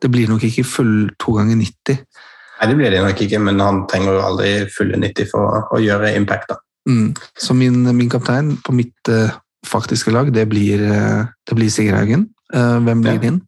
det, 0.00 0.08
blir 0.14 0.28
nok 0.30 0.44
ikke 0.46 0.62
full 0.64 1.08
to 1.20 1.34
ganger 1.34 1.58
90. 1.58 1.98
Nei, 1.98 2.68
det 2.70 2.76
blir 2.78 2.94
det 2.94 3.00
nok 3.02 3.18
ikke, 3.26 3.40
men 3.42 3.58
han 3.60 3.80
trenger 3.90 4.14
jo 4.14 4.22
aldri 4.28 4.52
fulle 4.72 5.00
90 5.02 5.28
for 5.28 5.66
å, 5.74 5.80
gjøre 5.82 6.12
impact. 6.14 6.54
da. 6.54 6.60
Mm. 6.88 7.10
Så 7.34 7.56
min, 7.58 7.82
min, 7.90 8.08
kaptein 8.08 8.54
på 8.62 8.72
mitt 8.78 9.10
faktiske 9.66 10.14
lag, 10.14 10.30
det 10.32 10.46
blir, 10.48 10.86
det 10.86 11.58
blir 11.58 11.68
Sigrid 11.74 11.98
Haugen. 11.98 12.28
hvem 12.54 13.02
blir 13.02 13.18
ja. 13.18 13.24
din? 13.26 13.42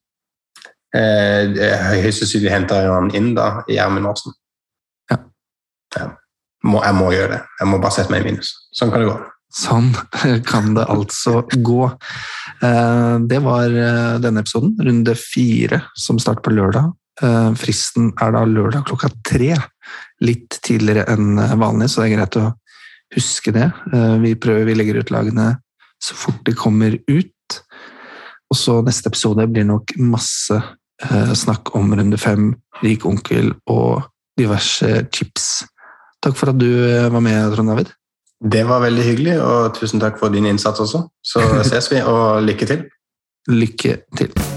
Eh, 0.92 2.02
høyst 2.02 2.20
sannsynlig 2.20 2.52
henter 2.52 2.90
han 2.92 3.09
inn 3.16 3.33
da, 3.37 3.62
i 3.64 3.78
Gjermund 3.78 4.11
Aasen. 4.11 4.35
Ja. 5.11 5.18
ja. 5.96 6.09
Må, 6.68 6.83
jeg 6.85 6.96
må 6.98 7.12
gjøre 7.14 7.37
det. 7.37 7.42
Jeg 7.61 7.70
må 7.70 7.78
bare 7.83 7.96
sette 7.96 8.12
meg 8.12 8.22
i 8.22 8.31
minus. 8.31 8.52
Sånn 8.76 8.92
kan 8.92 9.02
det 9.02 9.09
gå. 9.09 9.18
Sånn 9.57 9.88
kan 10.50 10.74
det 10.76 10.88
altså 10.92 11.42
gå. 11.48 11.87
Eh, 12.62 13.14
det 13.28 13.40
var 13.44 13.72
eh, 13.72 14.18
denne 14.22 14.44
episoden, 14.44 14.74
runde 14.85 15.16
fire, 15.18 15.81
som 15.96 16.20
starter 16.22 16.44
på 16.44 16.52
lørdag. 16.59 16.92
Eh, 17.24 17.48
fristen 17.61 18.12
er 18.20 18.37
da 18.37 18.44
lørdag 18.48 18.85
klokka 18.90 19.11
tre. 19.24 19.55
Litt 20.22 20.61
tidligere 20.62 21.07
enn 21.12 21.40
vanlig, 21.61 21.88
så 21.90 22.02
det 22.02 22.11
er 22.11 22.18
greit 22.18 22.38
å 22.38 22.50
huske 23.12 23.52
det. 23.52 23.66
Vi 24.22 24.31
prøver, 24.40 24.68
vi 24.70 24.76
legger 24.78 25.00
ut 25.02 25.11
lagene 25.12 25.48
så 26.00 26.14
fort 26.16 26.38
de 26.46 26.55
kommer 26.57 26.94
ut. 27.11 27.57
Og 28.48 28.57
så 28.57 28.78
neste 28.87 29.11
episode 29.11 29.44
blir 29.50 29.66
nok 29.68 29.92
masse 30.00 30.57
Eh, 30.57 30.82
snakk 31.34 31.74
om 31.76 31.94
runde 31.98 32.18
fem, 32.18 32.52
rik 32.82 33.06
onkel 33.08 33.52
og 33.66 34.02
diverse 34.38 35.06
chips. 35.12 35.64
Takk 36.22 36.38
for 36.38 36.52
at 36.52 36.60
du 36.60 36.70
eh, 36.70 37.10
var 37.12 37.20
med, 37.24 37.54
Trond 37.54 37.72
David. 37.72 37.92
Det 38.42 38.64
var 38.66 38.82
veldig 38.82 39.04
hyggelig, 39.06 39.36
og 39.42 39.74
tusen 39.78 40.02
takk 40.02 40.18
for 40.18 40.34
din 40.34 40.46
innsats 40.46 40.82
også. 40.82 41.04
Så 41.22 41.44
ses 41.70 41.92
vi, 41.92 42.02
og 42.02 42.42
lykke 42.46 42.66
til. 42.66 42.88
Lykke 43.50 44.02
til. 44.18 44.51